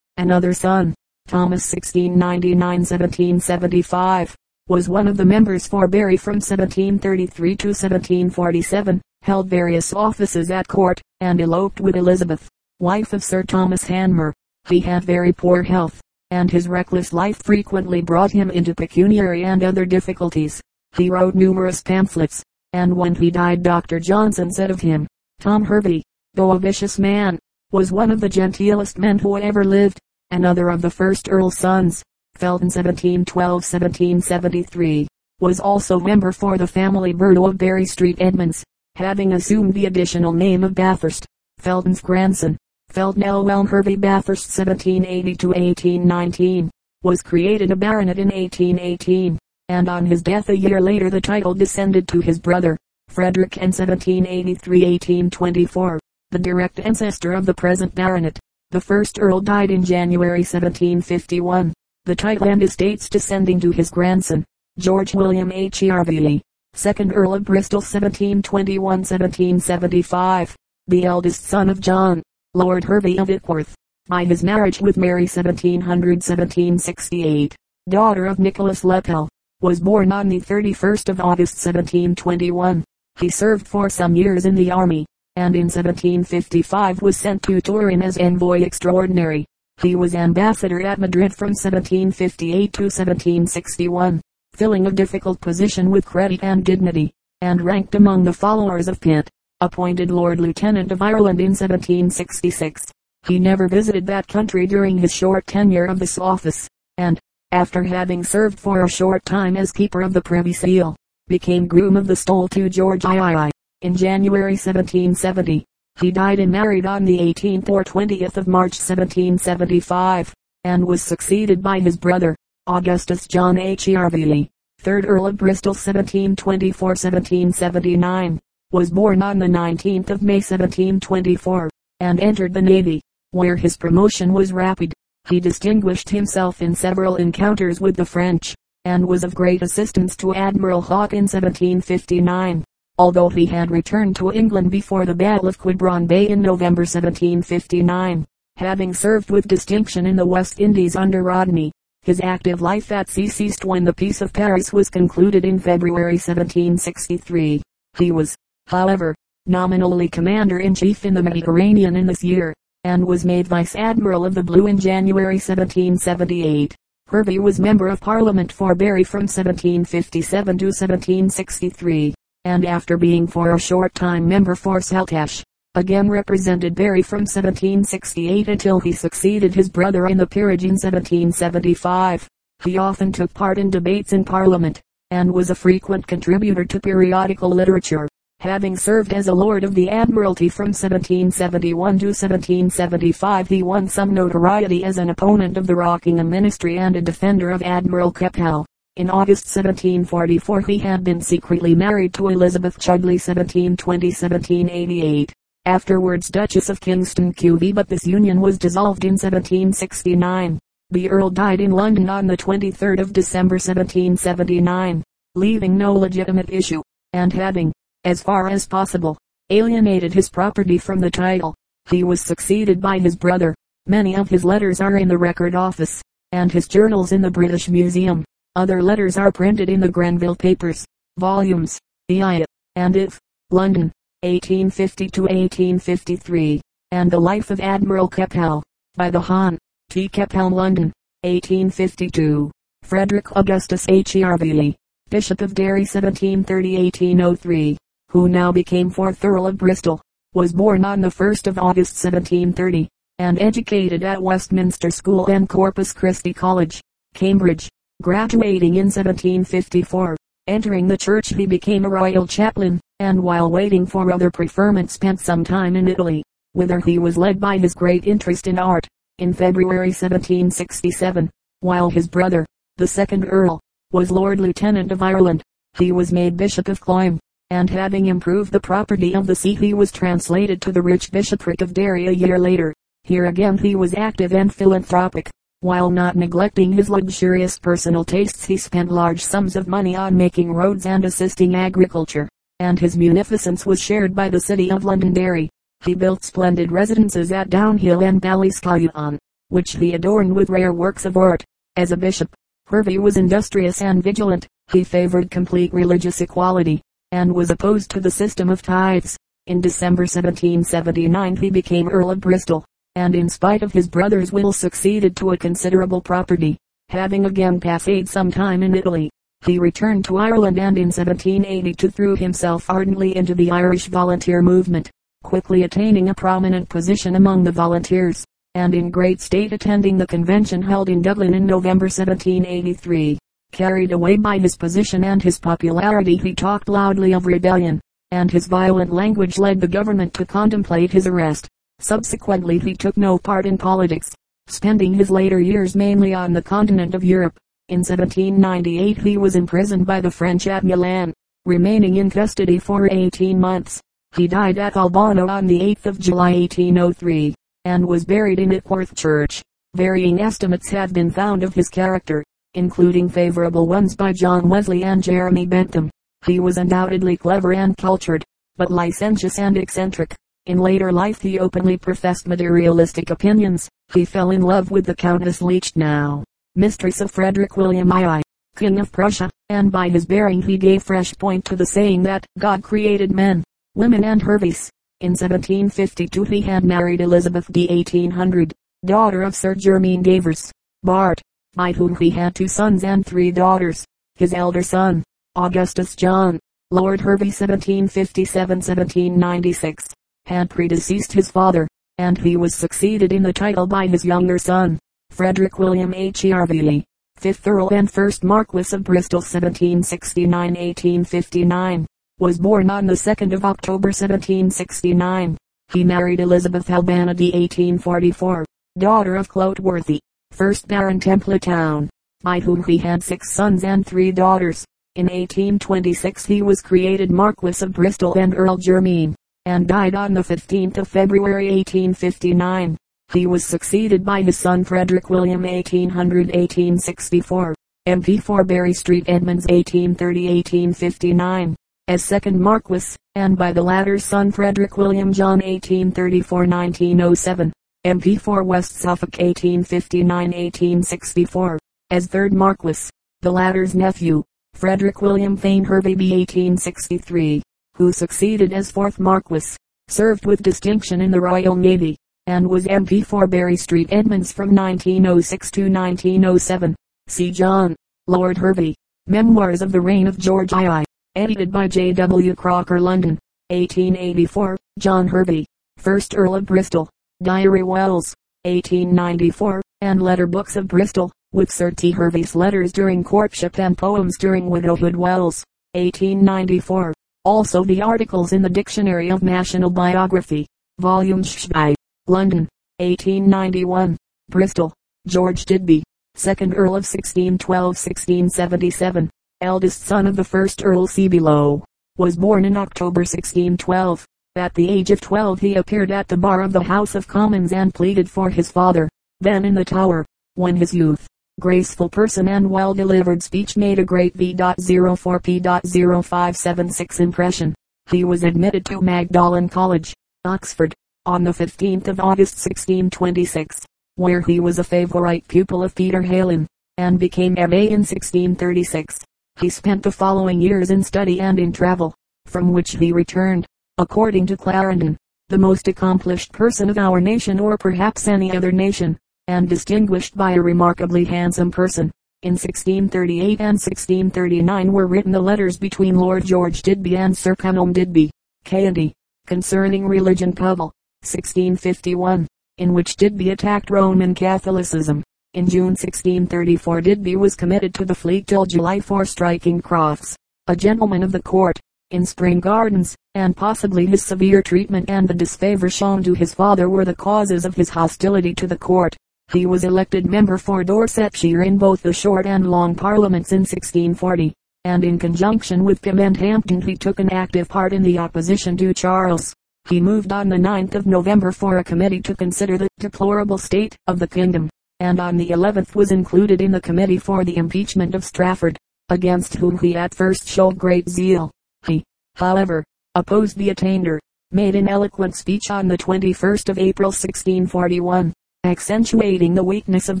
Another 0.18 0.52
son, 0.52 0.94
Thomas 1.26 1.74
1699-1775, 1.74 4.34
was 4.68 4.90
one 4.90 5.08
of 5.08 5.16
the 5.16 5.24
members 5.24 5.66
for 5.66 5.88
Bury 5.88 6.18
from 6.18 6.34
1733 6.34 7.56
to 7.56 7.68
1747, 7.68 9.00
held 9.22 9.48
various 9.48 9.94
offices 9.94 10.50
at 10.50 10.68
court, 10.68 11.00
and 11.22 11.40
eloped 11.40 11.80
with 11.80 11.96
Elizabeth, 11.96 12.46
wife 12.78 13.14
of 13.14 13.24
Sir 13.24 13.42
Thomas 13.42 13.84
Hanmer. 13.84 14.34
He 14.68 14.80
had 14.80 15.04
very 15.04 15.32
poor 15.32 15.62
health, 15.62 16.00
and 16.32 16.50
his 16.50 16.66
reckless 16.66 17.12
life 17.12 17.40
frequently 17.44 18.02
brought 18.02 18.32
him 18.32 18.50
into 18.50 18.74
pecuniary 18.74 19.44
and 19.44 19.62
other 19.62 19.86
difficulties. 19.86 20.60
He 20.96 21.08
wrote 21.08 21.36
numerous 21.36 21.82
pamphlets, 21.82 22.42
and 22.72 22.96
when 22.96 23.14
he 23.14 23.30
died 23.30 23.62
Dr. 23.62 24.00
Johnson 24.00 24.50
said 24.50 24.72
of 24.72 24.80
him, 24.80 25.06
Tom 25.38 25.64
Hervey, 25.64 26.02
though 26.34 26.50
a 26.50 26.58
vicious 26.58 26.98
man, 26.98 27.38
was 27.70 27.92
one 27.92 28.10
of 28.10 28.20
the 28.20 28.28
genteelest 28.28 28.98
men 28.98 29.20
who 29.20 29.38
ever 29.38 29.64
lived. 29.64 30.00
Another 30.32 30.70
of 30.70 30.82
the 30.82 30.90
first 30.90 31.28
Earl's 31.30 31.56
sons, 31.56 32.02
Felton 32.34 32.68
1712-1773, 32.68 35.06
was 35.38 35.60
also 35.60 36.00
member 36.00 36.32
for 36.32 36.58
the 36.58 36.66
family 36.66 37.12
borough 37.12 37.46
of 37.46 37.56
Bury 37.56 37.84
St 37.84 38.20
Edmunds, 38.20 38.64
having 38.96 39.34
assumed 39.34 39.74
the 39.74 39.86
additional 39.86 40.32
name 40.32 40.64
of 40.64 40.74
Bathurst. 40.74 41.24
Felton's 41.58 42.00
grandson, 42.00 42.56
Feldnell 42.96 43.68
Hervey 43.68 43.96
Bathurst 43.96 44.48
1780-1819, 44.48 46.70
was 47.02 47.20
created 47.20 47.70
a 47.70 47.76
baronet 47.76 48.18
in 48.18 48.28
1818, 48.28 49.38
and 49.68 49.88
on 49.90 50.06
his 50.06 50.22
death 50.22 50.48
a 50.48 50.56
year 50.56 50.80
later 50.80 51.10
the 51.10 51.20
title 51.20 51.52
descended 51.52 52.08
to 52.08 52.20
his 52.20 52.38
brother, 52.38 52.78
Frederick 53.08 53.58
in 53.58 53.68
1783-1824, 53.68 55.98
the 56.30 56.38
direct 56.38 56.80
ancestor 56.80 57.34
of 57.34 57.44
the 57.44 57.52
present 57.52 57.94
baronet. 57.94 58.38
The 58.70 58.80
first 58.80 59.18
earl 59.20 59.42
died 59.42 59.70
in 59.70 59.84
January 59.84 60.40
1751, 60.40 61.74
the 62.06 62.16
title 62.16 62.48
and 62.48 62.62
estates 62.62 63.10
descending 63.10 63.60
to 63.60 63.72
his 63.72 63.90
grandson, 63.90 64.42
George 64.78 65.14
William 65.14 65.50
Hervey, 65.50 66.40
second 66.72 67.12
Earl 67.12 67.34
of 67.34 67.44
Bristol 67.44 67.82
1721-1775, 67.82 70.54
the 70.86 71.04
eldest 71.04 71.44
son 71.44 71.68
of 71.68 71.82
John, 71.82 72.22
Lord 72.56 72.84
Hervey 72.84 73.18
of 73.18 73.28
Ickworth, 73.28 73.74
by 74.08 74.24
his 74.24 74.42
marriage 74.42 74.80
with 74.80 74.96
Mary 74.96 75.26
1700-1768, 75.26 77.54
daughter 77.90 78.24
of 78.24 78.38
Nicholas 78.38 78.82
Lepel, 78.82 79.28
was 79.60 79.78
born 79.78 80.10
on 80.10 80.30
the 80.30 80.40
31st 80.40 81.10
of 81.10 81.20
August 81.20 81.62
1721. 81.62 82.82
He 83.20 83.28
served 83.28 83.68
for 83.68 83.90
some 83.90 84.16
years 84.16 84.46
in 84.46 84.54
the 84.54 84.70
army, 84.70 85.04
and 85.36 85.54
in 85.54 85.64
1755 85.64 87.02
was 87.02 87.18
sent 87.18 87.42
to 87.42 87.60
Turin 87.60 88.02
as 88.02 88.16
envoy 88.16 88.62
extraordinary. 88.62 89.44
He 89.82 89.94
was 89.94 90.14
ambassador 90.14 90.80
at 90.80 90.98
Madrid 90.98 91.36
from 91.36 91.48
1758 91.48 92.72
to 92.72 92.84
1761, 92.84 94.22
filling 94.54 94.86
a 94.86 94.90
difficult 94.90 95.42
position 95.42 95.90
with 95.90 96.06
credit 96.06 96.42
and 96.42 96.64
dignity, 96.64 97.12
and 97.42 97.60
ranked 97.60 97.94
among 97.94 98.24
the 98.24 98.32
followers 98.32 98.88
of 98.88 98.98
Pitt 98.98 99.28
appointed 99.62 100.10
Lord 100.10 100.38
Lieutenant 100.38 100.92
of 100.92 101.00
Ireland 101.00 101.40
in 101.40 101.52
1766. 101.52 102.92
He 103.26 103.38
never 103.38 103.68
visited 103.68 104.06
that 104.06 104.28
country 104.28 104.66
during 104.66 104.98
his 104.98 105.14
short 105.14 105.46
tenure 105.46 105.86
of 105.86 105.98
this 105.98 106.18
office, 106.18 106.68
and, 106.98 107.18
after 107.52 107.82
having 107.82 108.22
served 108.22 108.60
for 108.60 108.84
a 108.84 108.88
short 108.88 109.24
time 109.24 109.56
as 109.56 109.72
keeper 109.72 110.02
of 110.02 110.12
the 110.12 110.20
Privy 110.20 110.52
Seal, 110.52 110.94
became 111.26 111.66
groom 111.66 111.96
of 111.96 112.06
the 112.06 112.14
stole 112.14 112.48
to 112.48 112.68
George 112.68 113.06
III. 113.06 113.50
In 113.80 113.96
January 113.96 114.52
1770, 114.52 115.64
he 116.00 116.10
died 116.10 116.38
and 116.38 116.52
married 116.52 116.84
on 116.84 117.06
the 117.06 117.18
18th 117.18 117.70
or 117.70 117.82
20th 117.82 118.36
of 118.36 118.46
March 118.46 118.78
1775, 118.78 120.34
and 120.64 120.86
was 120.86 121.02
succeeded 121.02 121.62
by 121.62 121.80
his 121.80 121.96
brother, 121.96 122.36
Augustus 122.66 123.26
John 123.26 123.56
Hervey, 123.56 124.50
3rd 124.82 125.06
Earl 125.06 125.28
of 125.28 125.38
Bristol 125.38 125.72
1724-1779 125.72 128.38
was 128.72 128.90
born 128.90 129.22
on 129.22 129.38
the 129.38 129.46
19th 129.46 130.10
of 130.10 130.22
May 130.22 130.40
1724, 130.40 131.70
and 132.00 132.18
entered 132.18 132.52
the 132.52 132.62
Navy, 132.62 133.00
where 133.30 133.56
his 133.56 133.76
promotion 133.76 134.32
was 134.32 134.52
rapid. 134.52 134.92
He 135.28 135.40
distinguished 135.40 136.08
himself 136.08 136.62
in 136.62 136.74
several 136.74 137.16
encounters 137.16 137.80
with 137.80 137.96
the 137.96 138.04
French, 138.04 138.54
and 138.84 139.06
was 139.06 139.24
of 139.24 139.34
great 139.34 139.62
assistance 139.62 140.16
to 140.16 140.34
Admiral 140.34 140.80
Hawke 140.80 141.12
in 141.12 141.24
1759. 141.24 142.64
Although 142.98 143.28
he 143.28 143.46
had 143.46 143.70
returned 143.70 144.16
to 144.16 144.32
England 144.32 144.70
before 144.70 145.04
the 145.04 145.14
Battle 145.14 145.48
of 145.48 145.58
Quiberon 145.58 146.06
Bay 146.06 146.28
in 146.28 146.40
November 146.40 146.82
1759, 146.82 148.24
having 148.56 148.94
served 148.94 149.30
with 149.30 149.46
distinction 149.46 150.06
in 150.06 150.16
the 150.16 150.24
West 150.24 150.60
Indies 150.60 150.96
under 150.96 151.22
Rodney, 151.22 151.72
his 152.02 152.20
active 152.20 152.62
life 152.62 152.90
at 152.92 153.10
sea 153.10 153.26
ceased 153.26 153.64
when 153.64 153.84
the 153.84 153.92
Peace 153.92 154.22
of 154.22 154.32
Paris 154.32 154.72
was 154.72 154.88
concluded 154.88 155.44
in 155.44 155.58
February 155.58 156.14
1763. 156.14 157.62
He 157.98 158.12
was, 158.12 158.34
however, 158.66 159.14
nominally 159.46 160.08
commander-in-chief 160.08 161.04
in 161.04 161.14
the 161.14 161.22
Mediterranean 161.22 161.96
in 161.96 162.06
this 162.06 162.24
year, 162.24 162.52
and 162.84 163.06
was 163.06 163.24
made 163.24 163.46
vice 163.46 163.76
admiral 163.76 164.24
of 164.24 164.34
the 164.34 164.42
Blue 164.42 164.66
in 164.66 164.78
January 164.78 165.36
1778. 165.36 166.74
Hervey 167.08 167.38
was 167.38 167.60
member 167.60 167.86
of 167.86 168.00
parliament 168.00 168.50
for 168.50 168.74
Bury 168.74 169.04
from 169.04 169.22
1757 169.22 170.58
to 170.58 170.66
1763, 170.66 172.14
and 172.44 172.64
after 172.64 172.96
being 172.96 173.26
for 173.26 173.54
a 173.54 173.60
short 173.60 173.94
time 173.94 174.26
member 174.26 174.56
for 174.56 174.80
Saltash, 174.80 175.44
again 175.76 176.08
represented 176.08 176.74
Bury 176.74 177.02
from 177.02 177.20
1768 177.20 178.48
until 178.48 178.80
he 178.80 178.90
succeeded 178.90 179.54
his 179.54 179.68
brother 179.68 180.06
in 180.06 180.16
the 180.16 180.26
peerage 180.26 180.64
in 180.64 180.70
1775. 180.70 182.28
He 182.64 182.78
often 182.78 183.12
took 183.12 183.32
part 183.32 183.58
in 183.58 183.70
debates 183.70 184.12
in 184.12 184.24
parliament, 184.24 184.80
and 185.12 185.32
was 185.32 185.50
a 185.50 185.54
frequent 185.54 186.06
contributor 186.08 186.64
to 186.64 186.80
periodical 186.80 187.50
literature 187.50 188.08
Having 188.46 188.76
served 188.76 189.12
as 189.12 189.26
a 189.26 189.34
Lord 189.34 189.64
of 189.64 189.74
the 189.74 189.90
Admiralty 189.90 190.48
from 190.48 190.66
1771 190.66 191.98
to 191.98 192.06
1775 192.06 193.48
he 193.48 193.64
won 193.64 193.88
some 193.88 194.14
notoriety 194.14 194.84
as 194.84 194.98
an 194.98 195.10
opponent 195.10 195.56
of 195.56 195.66
the 195.66 195.74
Rockingham 195.74 196.30
Ministry 196.30 196.78
and 196.78 196.94
a 196.94 197.02
defender 197.02 197.50
of 197.50 197.60
Admiral 197.62 198.12
Keppel. 198.12 198.64
In 198.94 199.10
August 199.10 199.46
1744 199.46 200.60
he 200.60 200.78
had 200.78 201.02
been 201.02 201.20
secretly 201.20 201.74
married 201.74 202.14
to 202.14 202.28
Elizabeth 202.28 202.78
Chudleigh 202.78 203.14
1720-1788, 203.14 205.32
afterwards 205.64 206.28
Duchess 206.28 206.70
of 206.70 206.80
Kingston 206.80 207.34
QV 207.34 207.74
but 207.74 207.88
this 207.88 208.06
union 208.06 208.40
was 208.40 208.58
dissolved 208.58 209.04
in 209.04 209.14
1769. 209.14 210.60
The 210.90 211.10
Earl 211.10 211.30
died 211.30 211.60
in 211.60 211.72
London 211.72 212.08
on 212.08 212.28
the 212.28 212.36
23rd 212.36 213.00
of 213.00 213.12
December 213.12 213.56
1779, 213.56 215.02
leaving 215.34 215.76
no 215.76 215.92
legitimate 215.92 216.48
issue, 216.48 216.80
and 217.12 217.32
having, 217.32 217.72
as 218.06 218.22
far 218.22 218.48
as 218.48 218.68
possible, 218.68 219.18
alienated 219.50 220.14
his 220.14 220.30
property 220.30 220.78
from 220.78 221.00
the 221.00 221.10
title. 221.10 221.56
He 221.90 222.04
was 222.04 222.20
succeeded 222.20 222.80
by 222.80 223.00
his 223.00 223.16
brother. 223.16 223.52
Many 223.86 224.16
of 224.16 224.30
his 224.30 224.44
letters 224.44 224.80
are 224.80 224.96
in 224.96 225.08
the 225.08 225.18
Record 225.18 225.56
Office, 225.56 226.00
and 226.30 226.52
his 226.52 226.68
journals 226.68 227.10
in 227.10 227.20
the 227.20 227.30
British 227.30 227.68
Museum. 227.68 228.24
Other 228.54 228.80
letters 228.80 229.16
are 229.16 229.32
printed 229.32 229.68
in 229.68 229.80
the 229.80 229.88
Grenville 229.88 230.36
papers, 230.36 230.86
volumes, 231.18 231.80
the 232.08 232.44
and 232.76 232.96
If, 232.96 233.18
London, 233.50 233.90
1850 234.22 235.08
to 235.08 235.22
1853, 235.22 236.60
and 236.92 237.10
the 237.10 237.18
Life 237.18 237.50
of 237.50 237.58
Admiral 237.60 238.06
Keppel, 238.06 238.62
by 238.94 239.10
the 239.10 239.20
Hon. 239.20 239.58
T. 239.90 240.08
Keppel, 240.08 240.50
London, 240.50 240.92
1852. 241.22 242.52
Frederick 242.82 243.34
Augustus 243.34 243.84
Hervey, 243.86 244.76
Bishop 245.10 245.40
of 245.40 245.54
Derry 245.54 245.84
1730-1803, 245.84 247.76
who 248.10 248.28
now 248.28 248.52
became 248.52 248.90
fourth 248.90 249.24
Earl 249.24 249.46
of 249.46 249.56
Bristol, 249.56 250.00
was 250.34 250.52
born 250.52 250.84
on 250.84 251.00
the 251.00 251.08
1st 251.08 251.46
of 251.46 251.58
August 251.58 252.02
1730, 252.02 252.88
and 253.18 253.40
educated 253.40 254.02
at 254.02 254.22
Westminster 254.22 254.90
School 254.90 255.26
and 255.26 255.48
Corpus 255.48 255.92
Christi 255.92 256.32
College, 256.32 256.80
Cambridge 257.14 257.68
graduating 258.02 258.74
in 258.74 258.86
1754. 258.86 260.16
Entering 260.46 260.86
the 260.86 260.96
church 260.96 261.30
he 261.30 261.46
became 261.46 261.84
a 261.84 261.88
royal 261.88 262.26
chaplain, 262.26 262.80
and 263.00 263.22
while 263.22 263.50
waiting 263.50 263.86
for 263.86 264.12
other 264.12 264.30
preferment 264.30 264.90
spent 264.90 265.18
some 265.18 265.42
time 265.42 265.74
in 265.74 265.88
Italy, 265.88 266.22
whither 266.52 266.78
he 266.78 266.98
was 266.98 267.16
led 267.16 267.40
by 267.40 267.58
his 267.58 267.74
great 267.74 268.06
interest 268.06 268.46
in 268.46 268.58
art. 268.58 268.86
In 269.18 269.32
February 269.32 269.88
1767, 269.88 271.30
while 271.60 271.88
his 271.88 272.06
brother, 272.06 272.44
the 272.76 272.86
second 272.86 273.24
Earl, 273.24 273.60
was 273.92 274.10
Lord 274.10 274.38
Lieutenant 274.38 274.92
of 274.92 275.02
Ireland, 275.02 275.42
he 275.78 275.90
was 275.90 276.12
made 276.12 276.36
Bishop 276.36 276.68
of 276.68 276.80
Cloyne, 276.80 277.18
and 277.50 277.70
having 277.70 278.06
improved 278.06 278.50
the 278.50 278.60
property 278.60 279.14
of 279.14 279.26
the 279.26 279.34
see 279.34 279.54
he 279.54 279.72
was 279.72 279.92
translated 279.92 280.60
to 280.60 280.72
the 280.72 280.82
rich 280.82 281.12
bishopric 281.12 281.60
of 281.60 281.72
Derry 281.72 282.08
a 282.08 282.12
year 282.12 282.38
later. 282.38 282.74
Here 283.04 283.26
again 283.26 283.56
he 283.56 283.76
was 283.76 283.94
active 283.94 284.32
and 284.32 284.52
philanthropic, 284.52 285.30
while 285.60 285.90
not 285.90 286.16
neglecting 286.16 286.72
his 286.72 286.90
luxurious 286.90 287.58
personal 287.58 288.04
tastes 288.04 288.44
he 288.44 288.56
spent 288.56 288.90
large 288.90 289.22
sums 289.22 289.54
of 289.54 289.68
money 289.68 289.94
on 289.94 290.16
making 290.16 290.52
roads 290.52 290.86
and 290.86 291.04
assisting 291.04 291.54
agriculture, 291.54 292.28
and 292.58 292.80
his 292.80 292.96
munificence 292.96 293.64
was 293.64 293.80
shared 293.80 294.14
by 294.14 294.28
the 294.28 294.40
city 294.40 294.70
of 294.70 294.84
Londonderry. 294.84 295.48
He 295.84 295.94
built 295.94 296.24
splendid 296.24 296.72
residences 296.72 297.30
at 297.30 297.50
Downhill 297.50 298.02
and 298.02 298.20
Ballyscullion, 298.20 299.18
which 299.50 299.72
he 299.72 299.94
adorned 299.94 300.34
with 300.34 300.50
rare 300.50 300.72
works 300.72 301.04
of 301.04 301.16
art. 301.16 301.44
As 301.76 301.92
a 301.92 301.96
bishop, 301.96 302.34
Hervey 302.66 302.98
was 302.98 303.16
industrious 303.16 303.82
and 303.82 304.02
vigilant. 304.02 304.48
He 304.72 304.82
favored 304.82 305.30
complete 305.30 305.72
religious 305.72 306.20
equality, 306.20 306.82
and 307.12 307.34
was 307.34 307.50
opposed 307.50 307.90
to 307.90 308.00
the 308.00 308.10
system 308.10 308.48
of 308.48 308.62
tithes. 308.62 309.16
In 309.46 309.60
December 309.60 310.02
1779 310.02 311.36
he 311.36 311.50
became 311.50 311.88
Earl 311.88 312.10
of 312.10 312.20
Bristol, 312.20 312.64
and 312.96 313.14
in 313.14 313.28
spite 313.28 313.62
of 313.62 313.72
his 313.72 313.88
brother's 313.88 314.32
will 314.32 314.52
succeeded 314.52 315.16
to 315.16 315.30
a 315.30 315.36
considerable 315.36 316.00
property. 316.00 316.56
Having 316.88 317.26
again 317.26 317.60
passed 317.60 318.06
some 318.06 318.30
time 318.30 318.62
in 318.62 318.74
Italy, 318.74 319.10
he 319.44 319.58
returned 319.58 320.04
to 320.06 320.16
Ireland 320.16 320.58
and 320.58 320.76
in 320.78 320.86
1782 320.86 321.90
threw 321.90 322.16
himself 322.16 322.68
ardently 322.70 323.16
into 323.16 323.34
the 323.34 323.50
Irish 323.50 323.86
volunteer 323.86 324.42
movement, 324.42 324.90
quickly 325.22 325.62
attaining 325.62 326.08
a 326.08 326.14
prominent 326.14 326.68
position 326.68 327.16
among 327.16 327.44
the 327.44 327.52
volunteers, 327.52 328.24
and 328.54 328.74
in 328.74 328.90
great 328.90 329.20
state 329.20 329.52
attending 329.52 329.98
the 329.98 330.06
convention 330.06 330.62
held 330.62 330.88
in 330.88 331.02
Dublin 331.02 331.34
in 331.34 331.46
November 331.46 331.84
1783. 331.84 333.18
Carried 333.52 333.92
away 333.92 334.16
by 334.16 334.38
his 334.38 334.56
position 334.56 335.04
and 335.04 335.22
his 335.22 335.38
popularity 335.38 336.16
he 336.16 336.34
talked 336.34 336.68
loudly 336.68 337.12
of 337.12 337.26
rebellion, 337.26 337.80
and 338.10 338.30
his 338.30 338.46
violent 338.46 338.92
language 338.92 339.38
led 339.38 339.60
the 339.60 339.68
government 339.68 340.12
to 340.14 340.26
contemplate 340.26 340.92
his 340.92 341.06
arrest. 341.06 341.48
Subsequently 341.78 342.58
he 342.58 342.74
took 342.74 342.96
no 342.96 343.18
part 343.18 343.46
in 343.46 343.58
politics, 343.58 344.14
spending 344.46 344.94
his 344.94 345.10
later 345.10 345.40
years 345.40 345.74
mainly 345.74 346.14
on 346.14 346.32
the 346.32 346.42
continent 346.42 346.94
of 346.94 347.04
Europe. 347.04 347.36
In 347.68 347.78
1798 347.78 348.98
he 348.98 349.16
was 349.16 349.36
imprisoned 349.36 349.86
by 349.86 350.00
the 350.00 350.10
French 350.10 350.46
at 350.46 350.64
Milan, 350.64 351.12
remaining 351.44 351.96
in 351.96 352.10
custody 352.10 352.58
for 352.58 352.88
18 352.90 353.38
months. 353.38 353.80
He 354.16 354.28
died 354.28 354.58
at 354.58 354.76
Albano 354.76 355.28
on 355.28 355.46
the 355.46 355.60
8th 355.60 355.86
of 355.86 355.98
July 355.98 356.32
1803, 356.32 357.34
and 357.64 357.86
was 357.86 358.04
buried 358.04 358.38
in 358.38 358.52
Ickworth 358.52 358.94
Church. 358.94 359.42
Varying 359.74 360.20
estimates 360.20 360.70
have 360.70 360.92
been 360.92 361.10
found 361.10 361.42
of 361.42 361.54
his 361.54 361.68
character, 361.68 362.24
including 362.56 363.08
favorable 363.08 363.66
ones 363.66 363.94
by 363.94 364.12
John 364.12 364.48
Wesley 364.48 364.82
and 364.82 365.02
Jeremy 365.02 365.46
Bentham. 365.46 365.90
He 366.26 366.40
was 366.40 366.56
undoubtedly 366.56 367.16
clever 367.16 367.52
and 367.52 367.76
cultured, 367.76 368.24
but 368.56 368.70
licentious 368.70 369.38
and 369.38 369.56
eccentric. 369.56 370.16
In 370.46 370.58
later 370.58 370.90
life 370.90 371.20
he 371.20 371.38
openly 371.38 371.76
professed 371.76 372.26
materialistic 372.26 373.10
opinions. 373.10 373.68
He 373.92 374.06
fell 374.06 374.30
in 374.30 374.40
love 374.40 374.70
with 374.70 374.86
the 374.86 374.94
Countess 374.94 375.42
Lichtenau, 375.42 376.24
mistress 376.54 377.02
of 377.02 377.10
Frederick 377.10 377.58
William 377.58 377.92
II, 377.92 378.22
King 378.56 378.80
of 378.80 378.90
Prussia, 378.90 379.30
and 379.50 379.70
by 379.70 379.90
his 379.90 380.06
bearing 380.06 380.40
he 380.40 380.56
gave 380.56 380.82
fresh 380.82 381.14
point 381.18 381.44
to 381.44 381.56
the 381.56 381.66
saying 381.66 382.02
that 382.04 382.24
God 382.38 382.62
created 382.62 383.12
men, 383.12 383.44
women 383.74 384.02
and 384.02 384.22
Herveys. 384.22 384.70
In 385.02 385.10
1752 385.10 386.24
he 386.24 386.40
had 386.40 386.64
married 386.64 387.02
Elizabeth 387.02 387.52
D. 387.52 387.66
1800, 387.68 388.54
daughter 388.86 389.22
of 389.22 389.36
Sir 389.36 389.54
Jermyn 389.54 390.02
Davers, 390.02 390.50
Bart, 390.82 391.20
by 391.56 391.72
whom 391.72 391.96
he 391.96 392.10
had 392.10 392.34
two 392.34 392.46
sons 392.46 392.84
and 392.84 393.04
three 393.04 393.32
daughters. 393.32 393.84
His 394.14 394.32
elder 394.32 394.62
son, 394.62 395.02
Augustus 395.34 395.96
John, 395.96 396.38
Lord 396.70 397.00
Hervey 397.00 397.30
1757-1796, 397.30 399.90
had 400.26 400.50
predeceased 400.50 401.12
his 401.12 401.30
father, 401.30 401.66
and 401.98 402.18
he 402.18 402.36
was 402.36 402.54
succeeded 402.54 403.10
in 403.12 403.22
the 403.22 403.32
title 403.32 403.66
by 403.66 403.86
his 403.86 404.04
younger 404.04 404.36
son, 404.38 404.78
Frederick 405.10 405.58
William 405.58 405.92
Hervey, 405.92 406.84
5th 407.20 407.46
Earl 407.46 407.70
and 407.70 407.90
1st 407.90 408.22
Marquis 408.22 408.76
of 408.76 408.84
Bristol 408.84 409.22
1769-1859, 409.22 411.86
was 412.18 412.38
born 412.38 412.70
on 412.70 412.86
the 412.86 412.94
2nd 412.94 413.32
of 413.32 413.44
October 413.44 413.88
1769. 413.88 415.36
He 415.72 415.84
married 415.84 416.20
Elizabeth 416.20 416.68
Albanady 416.68 417.32
1844, 417.32 418.44
daughter 418.78 419.16
of 419.16 419.28
Clotworthy, 419.28 419.98
1st 420.34 420.66
Baron 420.66 421.00
Templetown, 421.00 421.88
by 422.22 422.40
whom 422.40 422.64
he 422.64 422.78
had 422.78 423.02
six 423.02 423.32
sons 423.32 423.64
and 423.64 423.86
three 423.86 424.12
daughters. 424.12 424.64
In 424.96 425.06
1826 425.06 426.26
he 426.26 426.42
was 426.42 426.60
created 426.60 427.10
Marquis 427.10 427.64
of 427.64 427.72
Bristol 427.72 428.18
and 428.18 428.34
Earl 428.34 428.56
Germain 428.56 429.14
and 429.46 429.66
died 429.68 429.94
on 429.94 430.12
the 430.12 430.20
15th 430.20 430.76
of 430.78 430.88
February 430.88 431.46
1859. 431.46 432.76
He 433.12 433.26
was 433.26 433.44
succeeded 433.44 434.04
by 434.04 434.22
his 434.22 434.36
son 434.36 434.64
Frederick 434.64 435.08
William 435.08 435.42
1800-1864, 435.42 437.54
MP 437.86 438.20
for 438.20 438.42
Bury 438.42 438.74
St 438.74 439.08
Edmunds 439.08 439.46
1830-1859, 439.46 441.54
as 441.86 442.04
second 442.04 442.40
Marquis, 442.40 442.96
and 443.14 443.38
by 443.38 443.52
the 443.52 443.62
latter's 443.62 444.04
son 444.04 444.32
Frederick 444.32 444.76
William 444.76 445.12
John 445.12 445.40
1834-1907, 445.40 447.52
MP 447.86 448.20
for 448.20 448.42
West 448.42 448.76
Suffolk 448.76 449.12
1859-1864, 449.12 451.58
as 451.90 452.06
third 452.06 452.34
Marquess, 452.34 452.90
the 453.22 453.30
latter's 453.30 453.74
nephew, 453.74 454.22
Frederick 454.54 455.00
William 455.00 455.36
Fane 455.36 455.64
Hervey 455.64 455.94
B. 455.94 456.10
1863 456.10 457.42
who 457.76 457.92
succeeded 457.92 458.54
as 458.54 458.70
fourth 458.70 458.98
Marquess, 458.98 459.56
served 459.88 460.24
with 460.24 460.42
distinction 460.42 461.02
in 461.02 461.10
the 461.10 461.20
Royal 461.20 461.54
Navy, 461.54 461.98
and 462.26 462.48
was 462.48 462.64
MP 462.64 463.04
for 463.04 463.26
Bury 463.26 463.56
St 463.56 463.92
Edmunds 463.92 464.32
from 464.32 464.54
1906 464.54 465.50
to 465.50 465.68
1907. 465.68 466.74
See 467.08 467.30
John, 467.30 467.76
Lord 468.06 468.38
Hervey, 468.38 468.74
Memoirs 469.06 469.60
of 469.60 469.72
the 469.72 469.80
Reign 469.80 470.06
of 470.06 470.18
George 470.18 470.54
II, 470.54 470.84
edited 471.14 471.52
by 471.52 471.68
J. 471.68 471.92
W. 471.92 472.34
Croker 472.34 472.80
London, 472.80 473.18
1884, 473.50 474.56
John 474.78 475.06
Hervey, 475.06 475.44
1st 475.78 476.16
Earl 476.16 476.34
of 476.34 476.46
Bristol, 476.46 476.88
Diary 477.22 477.62
Wells, 477.62 478.14
1894, 478.44 479.62
and 479.80 480.02
Letter 480.02 480.26
Books 480.26 480.54
of 480.54 480.68
Bristol, 480.68 481.10
with 481.32 481.50
Sir 481.50 481.70
T. 481.70 481.90
Hervey's 481.90 482.36
letters 482.36 482.72
during 482.72 483.02
courtship 483.02 483.58
and 483.58 483.74
poems 483.76 484.18
during 484.18 484.50
widowhood 484.50 484.94
Wells, 484.94 485.42
1894. 485.72 486.92
Also 487.24 487.64
the 487.64 487.80
articles 487.80 488.34
in 488.34 488.42
the 488.42 488.50
Dictionary 488.50 489.10
of 489.10 489.22
National 489.22 489.70
Biography, 489.70 490.46
Volume 490.78 491.22
Shby, 491.22 491.74
London, 492.06 492.46
1891. 492.80 493.96
Bristol, 494.28 494.74
George 495.06 495.46
Digby, 495.46 495.82
2nd 496.18 496.54
Earl 496.54 496.76
of 496.76 496.84
1612-1677, 496.84 499.08
eldest 499.40 499.80
son 499.82 500.06
of 500.06 500.16
the 500.16 500.24
first 500.24 500.62
Earl 500.62 500.86
C. 500.86 501.08
Below, 501.08 501.64
was 501.96 502.16
born 502.16 502.44
in 502.44 502.58
October 502.58 503.00
1612. 503.00 504.04
At 504.36 504.52
the 504.52 504.68
age 504.68 504.90
of 504.90 505.00
12 505.00 505.40
he 505.40 505.54
appeared 505.54 505.90
at 505.90 506.08
the 506.08 506.16
bar 506.18 506.42
of 506.42 506.52
the 506.52 506.62
House 506.62 506.94
of 506.94 507.08
Commons 507.08 507.54
and 507.54 507.72
pleaded 507.72 508.10
for 508.10 508.28
his 508.28 508.52
father, 508.52 508.86
then 509.18 509.46
in 509.46 509.54
the 509.54 509.64
Tower, 509.64 510.04
when 510.34 510.56
his 510.56 510.74
youth, 510.74 511.06
graceful 511.40 511.88
person 511.88 512.28
and 512.28 512.50
well-delivered 512.50 513.22
speech 513.22 513.56
made 513.56 513.78
a 513.78 513.84
great 513.84 514.14
V.04 514.14 515.22
P.0576 515.22 517.00
impression. 517.00 517.54
He 517.90 518.04
was 518.04 518.24
admitted 518.24 518.66
to 518.66 518.82
Magdalen 518.82 519.48
College, 519.48 519.94
Oxford, 520.26 520.74
on 521.06 521.24
the 521.24 521.30
15th 521.30 521.88
of 521.88 521.98
August 521.98 522.34
1626, 522.34 523.64
where 523.94 524.20
he 524.20 524.38
was 524.38 524.58
a 524.58 524.64
favorite 524.64 525.26
pupil 525.28 525.64
of 525.64 525.74
Peter 525.74 526.02
Heylyn, 526.02 526.46
and 526.76 526.98
became 526.98 527.38
M.A. 527.38 527.68
in 527.68 527.80
1636. 527.86 528.98
He 529.40 529.48
spent 529.48 529.82
the 529.82 529.90
following 529.90 530.42
years 530.42 530.70
in 530.70 530.82
study 530.82 531.20
and 531.20 531.38
in 531.38 531.52
travel, 531.54 531.94
from 532.26 532.52
which 532.52 532.72
he 532.72 532.92
returned, 532.92 533.46
according 533.78 534.26
to 534.26 534.36
Clarendon, 534.36 534.96
the 535.28 535.36
most 535.36 535.68
accomplished 535.68 536.32
person 536.32 536.70
of 536.70 536.78
our 536.78 537.00
nation 537.00 537.38
or 537.38 537.58
perhaps 537.58 538.08
any 538.08 538.34
other 538.34 538.50
nation 538.50 538.98
and 539.28 539.48
distinguished 539.48 540.16
by 540.16 540.32
a 540.32 540.40
remarkably 540.40 541.04
handsome 541.04 541.50
person. 541.50 541.90
In 542.22 542.32
1638 542.32 543.40
and 543.40 543.58
1639 543.58 544.72
were 544.72 544.86
written 544.86 545.12
the 545.12 545.20
letters 545.20 545.58
between 545.58 545.96
Lord 545.96 546.24
George 546.24 546.62
Digby 546.62 546.96
and 546.96 547.16
Sir 547.16 547.34
Kenelm 547.34 547.72
Digby, 547.72 548.10
K&D, 548.44 548.94
concerning 549.26 549.86
religion 549.86 550.32
Publi, 550.32 550.70
1651, 551.02 552.26
in 552.58 552.72
which 552.72 552.96
Digby 552.96 553.30
attacked 553.30 553.68
Roman 553.68 554.14
Catholicism. 554.14 555.02
In 555.34 555.46
June 555.46 555.74
1634 555.74 556.80
Digby 556.80 557.16
was 557.16 557.34
committed 557.34 557.74
to 557.74 557.84
the 557.84 557.94
Fleet 557.94 558.26
till 558.26 558.46
July 558.46 558.80
for 558.80 559.04
striking 559.04 559.60
Crofts, 559.60 560.16
a 560.46 560.56
gentleman 560.56 561.02
of 561.02 561.12
the 561.12 561.22
court, 561.22 561.60
in 561.90 562.04
Spring 562.04 562.40
Gardens, 562.40 562.96
and 563.14 563.36
possibly 563.36 563.86
his 563.86 564.04
severe 564.04 564.42
treatment 564.42 564.90
and 564.90 565.06
the 565.06 565.14
disfavor 565.14 565.70
shown 565.70 566.02
to 566.02 566.14
his 566.14 566.34
father 566.34 566.68
were 566.68 566.84
the 566.84 566.94
causes 566.94 567.44
of 567.44 567.54
his 567.54 567.70
hostility 567.70 568.34
to 568.34 568.46
the 568.46 568.58
court. 568.58 568.96
He 569.32 569.46
was 569.46 569.64
elected 569.64 570.06
member 570.06 570.36
for 570.38 570.64
Dorsetshire 570.64 571.42
in 571.42 571.58
both 571.58 571.82
the 571.82 571.92
short 571.92 572.26
and 572.26 572.50
long 572.50 572.74
parliaments 572.74 573.32
in 573.32 573.40
1640, 573.40 574.32
and 574.64 574.82
in 574.82 574.98
conjunction 574.98 575.62
with 575.62 575.80
Pym 575.80 576.00
and 576.00 576.16
Hampden 576.16 576.60
he 576.60 576.76
took 576.76 576.98
an 576.98 577.12
active 577.12 577.48
part 577.48 577.72
in 577.72 577.82
the 577.82 577.98
opposition 577.98 578.56
to 578.56 578.74
Charles. 578.74 579.32
He 579.68 579.80
moved 579.80 580.12
on 580.12 580.28
the 580.28 580.36
9th 580.36 580.74
of 580.74 580.86
November 580.86 581.32
for 581.32 581.58
a 581.58 581.64
committee 581.64 582.00
to 582.02 582.16
consider 582.16 582.58
the 582.58 582.68
deplorable 582.78 583.38
state 583.38 583.76
of 583.86 583.98
the 583.98 584.08
kingdom, 584.08 584.50
and 584.80 585.00
on 585.00 585.16
the 585.16 585.30
11th 585.30 585.74
was 585.74 585.92
included 585.92 586.40
in 586.40 586.50
the 586.50 586.60
committee 586.60 586.98
for 586.98 587.24
the 587.24 587.36
impeachment 587.36 587.94
of 587.94 588.04
Strafford, 588.04 588.58
against 588.88 589.34
whom 589.34 589.58
he 589.58 589.74
at 589.74 589.94
first 589.94 590.28
showed 590.28 590.58
great 590.58 590.88
zeal. 590.88 591.30
He, 591.66 591.84
however, 592.14 592.64
opposed 592.94 593.36
the 593.36 593.50
attainder, 593.50 594.00
made 594.32 594.54
an 594.54 594.68
eloquent 594.68 595.14
speech 595.14 595.50
on 595.50 595.68
the 595.68 595.78
21st 595.78 596.48
of 596.48 596.58
April 596.58 596.88
1641, 596.88 598.12
accentuating 598.44 599.34
the 599.34 599.44
weakness 599.44 599.88
of 599.88 600.00